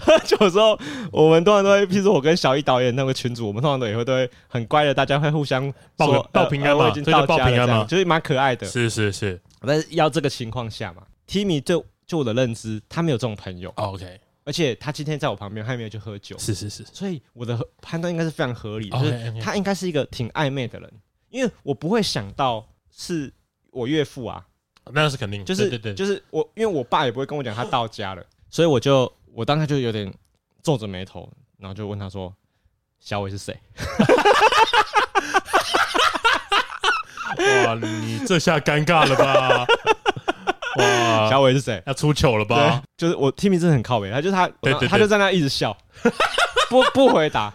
[0.00, 0.78] 喝酒的时候，
[1.10, 8.64] 我们通常都会，譬如说我跟小易导演那个群组，我们通常都也会都会很乖的，大家会互相报报平安嘛，已经到家了，这样就是蛮可爱的。
[8.66, 20.92] 是是是，但是要这个情况下嘛，Timmy 就就我的认知，他没有这种朋友，OK，而且他今天在我旁边，他也没有去喝酒，是是是，所以我的判断应该是非常合理的，就是他应该是一个挺暧昧的人，
[21.28, 22.64] 因为我不会想到
[22.96, 23.32] 是
[23.72, 24.46] 我岳父啊。
[24.90, 30.12] 那是肯定，就是对对对，就是我，因为我爸也不会跟我讲他到家了， 所以我就我当时就有点
[30.62, 31.28] 皱着眉头，
[31.58, 32.32] 然后就问他说
[33.00, 33.56] ：“小伟是谁？”
[37.66, 39.66] 哇，你这下尴尬了吧？
[40.76, 41.82] 哇， 小伟是谁？
[41.86, 42.82] 要出糗了吧？
[42.96, 44.48] 就是我听名字很靠北，他就是他，
[44.88, 45.76] 他就在那一直笑，
[46.68, 47.52] 不不回答，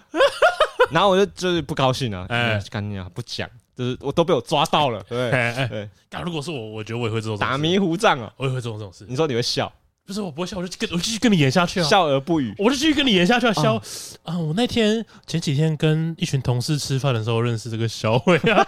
[0.91, 3.47] 然后我就就是不高兴了，哎，赶紧啊，不讲。
[3.78, 5.30] 就是我都被我抓到了，对
[5.69, 5.88] 对。
[6.09, 9.05] 但如果是我，我觉得我也会这种打迷糊仗啊，我也会做这种事。
[9.07, 9.71] 你说你会笑？
[10.05, 12.55] 不是，我不会笑，我就跟我继续跟你演下去啊，笑而不语。
[12.57, 13.75] 我就继续跟你演下去啊，笑
[14.23, 14.38] 啊！
[14.39, 18.65] 我那天前几天跟一群同事吃饭的时候认识这个小伟啊。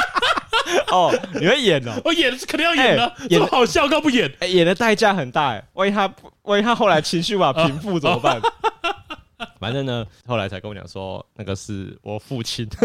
[0.92, 1.92] 哦，你会演哦？
[2.04, 4.30] 我演的是肯定要演的，演好笑，干不演？
[4.40, 6.12] 哎，演的代价很大哎，万一他
[6.42, 8.40] 万一他后来情绪无法平复怎么办？
[9.60, 12.68] 反正呢，后来才跟我讲说，那个是我父亲。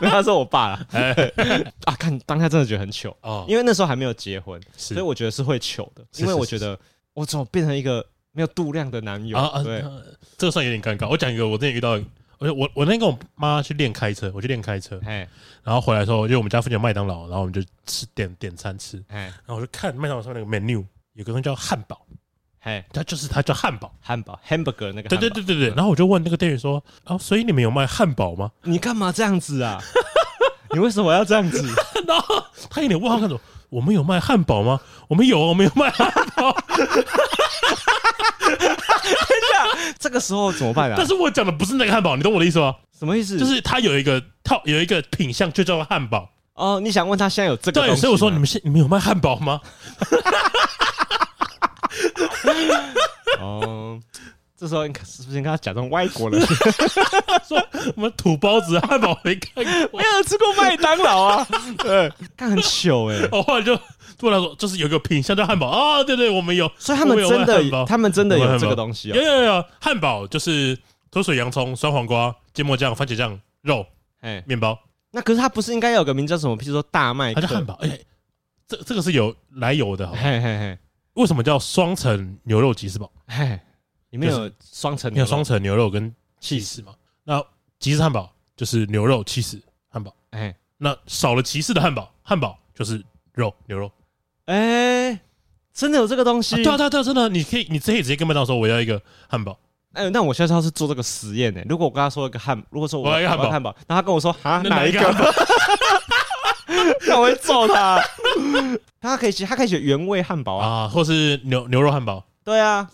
[0.00, 0.86] 他说我爸了，
[1.84, 3.14] 啊，看当下真的觉得很糗。
[3.20, 6.78] 哦，因为那时候还没有结婚，所以我觉得是会糗的，因为我觉得
[7.12, 9.36] 我怎么变成一个没有度量的男友？
[9.36, 9.62] 啊？
[9.62, 9.84] 对，
[10.38, 11.08] 这个算有点尴尬。
[11.08, 11.90] 我讲一个，我之前遇到，
[12.38, 14.98] 我我我那天跟我妈去练开车，我去练开车，
[15.62, 22.00] 然后回来的时候，因为我们家附近有麦当劳，然后我们就吃点点餐吃，然后我就看麦当劳上面那个 menu，有个东西叫汉堡。
[22.62, 25.08] 哎，他就是他叫汉堡，汉堡，hamburger 那个。
[25.08, 25.68] 对对对对对。
[25.70, 29.80] 然后我就问那个店员说：“哦，所以你们有卖汉堡吗？” 你干嘛这样子啊？
[30.72, 31.62] 你为什么要这样子？
[32.06, 34.80] 然后他有点问号看着我：“我们有卖汉堡吗？
[35.08, 36.86] 我们有，我们有卖汉堡。”等
[38.48, 38.60] 一
[39.52, 40.94] 下，这个时候怎么办啊？
[40.96, 42.74] 但是我讲的不是那个汉堡，你懂我的意思吗？
[42.96, 43.38] 什么意思？
[43.38, 46.28] 就是他有一个套，有一个品相就叫做汉堡。
[46.54, 47.80] 哦，你想问他现在有这个？
[47.80, 49.60] 对，所以我说你们现你们有卖汉堡吗？
[53.40, 54.00] 哦，
[54.56, 56.40] 这时候你是不是应该假装外国人，
[57.48, 57.60] 说
[57.96, 61.46] 我们土包子汉堡没看过，没有吃过麦当劳啊？
[61.78, 63.28] 对，但很糗哎。
[63.32, 63.78] 我后来就
[64.18, 69.16] 突然说，就是有个品相叫汉堡啊，对对，我们有，所以他们真的，他们真的有这个东西啊。
[69.16, 70.78] 有有有，汉堡就是
[71.10, 73.84] 脱水洋葱、酸黄瓜、芥末酱、番茄酱、肉，
[74.20, 74.78] 哎，面包。
[75.10, 76.56] 那可是它不是应该有个名叫什么？
[76.56, 77.74] 譬如说大麦，它叫汉堡。
[77.82, 77.98] 哎，
[78.68, 80.78] 这这个是有来由的，嘿嘿嘿。
[81.14, 83.10] 为什么叫双层牛肉吉士堡？
[83.26, 83.60] 嘿，
[84.10, 86.94] 里面有双层，有双层牛肉跟起司嘛？
[87.24, 87.44] 那
[87.78, 90.14] 吉士汉堡就是牛肉起司汉堡。
[90.30, 93.02] 哎，那少了骑士的汉堡，汉堡就是
[93.34, 93.92] 肉牛肉。
[94.46, 95.20] 哎，
[95.72, 96.56] 真的有这个东西？
[96.62, 99.58] 对啊对啊，真的，你可以，你可以直接跟麦当劳说我要一个汉堡。
[99.92, 101.62] 哎，那我现在要是做这个实验呢？
[101.68, 105.00] 如果我跟他说一个汉，如果说我要一个汉堡，汉堡，那他跟我说啊哪一个？
[107.06, 108.02] 那我会揍他。
[109.00, 112.24] 他可以写，他可以写原味汉堡啊，或是牛牛肉汉堡。
[112.44, 112.88] 对啊，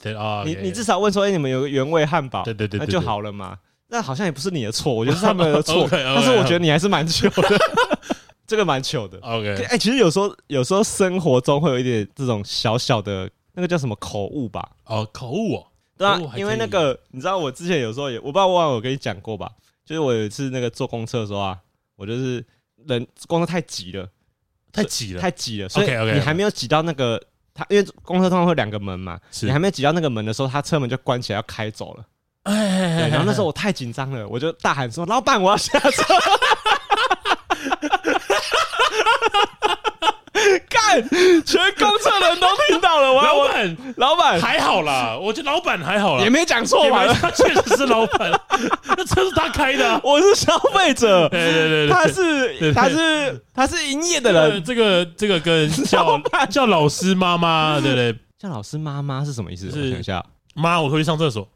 [0.45, 3.57] 你你至少问说，哎，你们有个原味汉堡，对对对，那就好了嘛。
[3.89, 5.89] 那好像也不是你的错，我觉得是他们的错。
[5.91, 7.59] 但是我觉得你还是蛮糗的，
[8.47, 9.19] 这个蛮糗的。
[9.21, 14.67] OK，哎，其实有时候有时候生活中会有一点这种小小的那个叫什么口误吧？
[14.85, 19.51] 哦，口误哦，对啊，因为那个你知道，我之前有时候也我不知道我有跟你讲过吧？
[19.87, 21.57] 就是我有一次那个坐公车的时候啊，
[21.97, 22.45] 我就是
[22.87, 24.09] 人公车太挤了。
[24.71, 27.21] 太挤了，太挤了，所以你还没有挤到那个
[27.55, 32.05] 他，因为公车通常会两个门嘛，你还没有挤到那个门的时候，他车门就关起来要开走了。
[32.43, 35.91] 哎，然后那时候我太紧张了，我就大喊说：“老板，我要下车！”
[40.69, 41.09] 干，
[41.45, 43.13] 全公车人都听到了。
[43.13, 47.05] 我老板，老板还好啦，我觉得老板还好啦，也没讲错吧？
[47.21, 48.31] 他确实是老板，
[48.97, 51.29] 那车是他开的，我是消费者。
[51.29, 54.63] 对对对，他是他是他是营业的人。
[54.63, 58.15] 这个这个跟叫叫老师妈妈，对不对？
[58.39, 59.67] 叫老师妈妈是什么意思？
[59.67, 60.25] 我想一下，
[60.55, 61.47] 妈，我回去上厕所。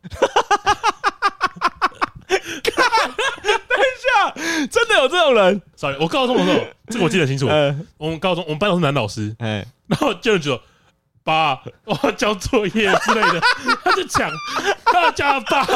[4.71, 7.53] 真的有这种人？Sorry，我高中的时候，这个我记得很清楚。
[7.99, 9.35] 我们高中，我们班都是男老师。
[9.39, 10.61] 哎，然后就就说
[11.25, 13.41] ：“爸，我要交作业之类的。”
[13.83, 14.31] 他就讲
[14.85, 15.67] ：“他叫爸。”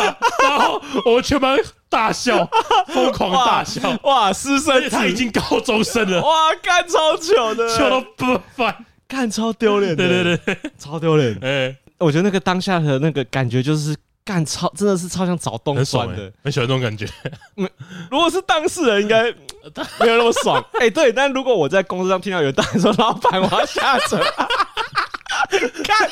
[0.43, 2.49] 然后我们全班大笑，
[2.89, 3.97] 疯狂大笑。
[4.03, 6.21] 哇，师生他已经高中生了。
[6.23, 9.95] 哇，干超糗的， 糗到不翻，干超丢脸。
[9.97, 11.39] 对对对，超丢脸。
[11.43, 13.97] 哎，我觉得那个当下的那个感觉就是。
[14.27, 17.07] 干超真的是超像找洞钻的，很喜欢这种感觉。
[18.11, 19.23] 如果是当事人，应该
[20.01, 20.61] 没有那么爽。
[20.73, 24.19] 哎、欸，对，但如果我在公司上听到有人大人说：“老板，我要下车。”
[25.85, 26.09] 看，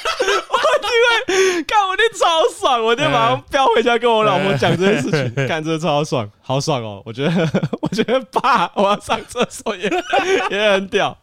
[0.48, 5.34] 我就会看，我一定超爽，我一定马上飙回家跟我老婆讲这件事情。
[5.46, 7.02] 看，真的超爽，好爽哦！
[7.04, 7.30] 我觉得，
[7.80, 9.90] 我觉得爸，我要上厕所也
[10.50, 11.16] 也很屌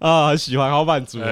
[0.00, 1.18] 啊，很喜欢，好满足。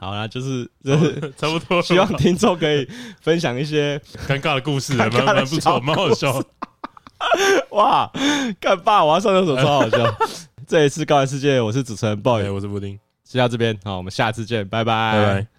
[0.00, 2.88] 好啦，就是就是差不多，希望听众可以
[3.20, 6.42] 分享一些尴尬的故事，蛮蛮不错，蛮好笑。
[7.70, 8.10] 哇，
[8.58, 9.98] 看爸，我要上厕所，超好笑。
[10.66, 12.98] 这一次告白世界，我是主持人 boy，我是布丁，
[13.30, 15.12] 就到这边，好，我们下次见，拜拜。
[15.12, 15.50] 拜拜。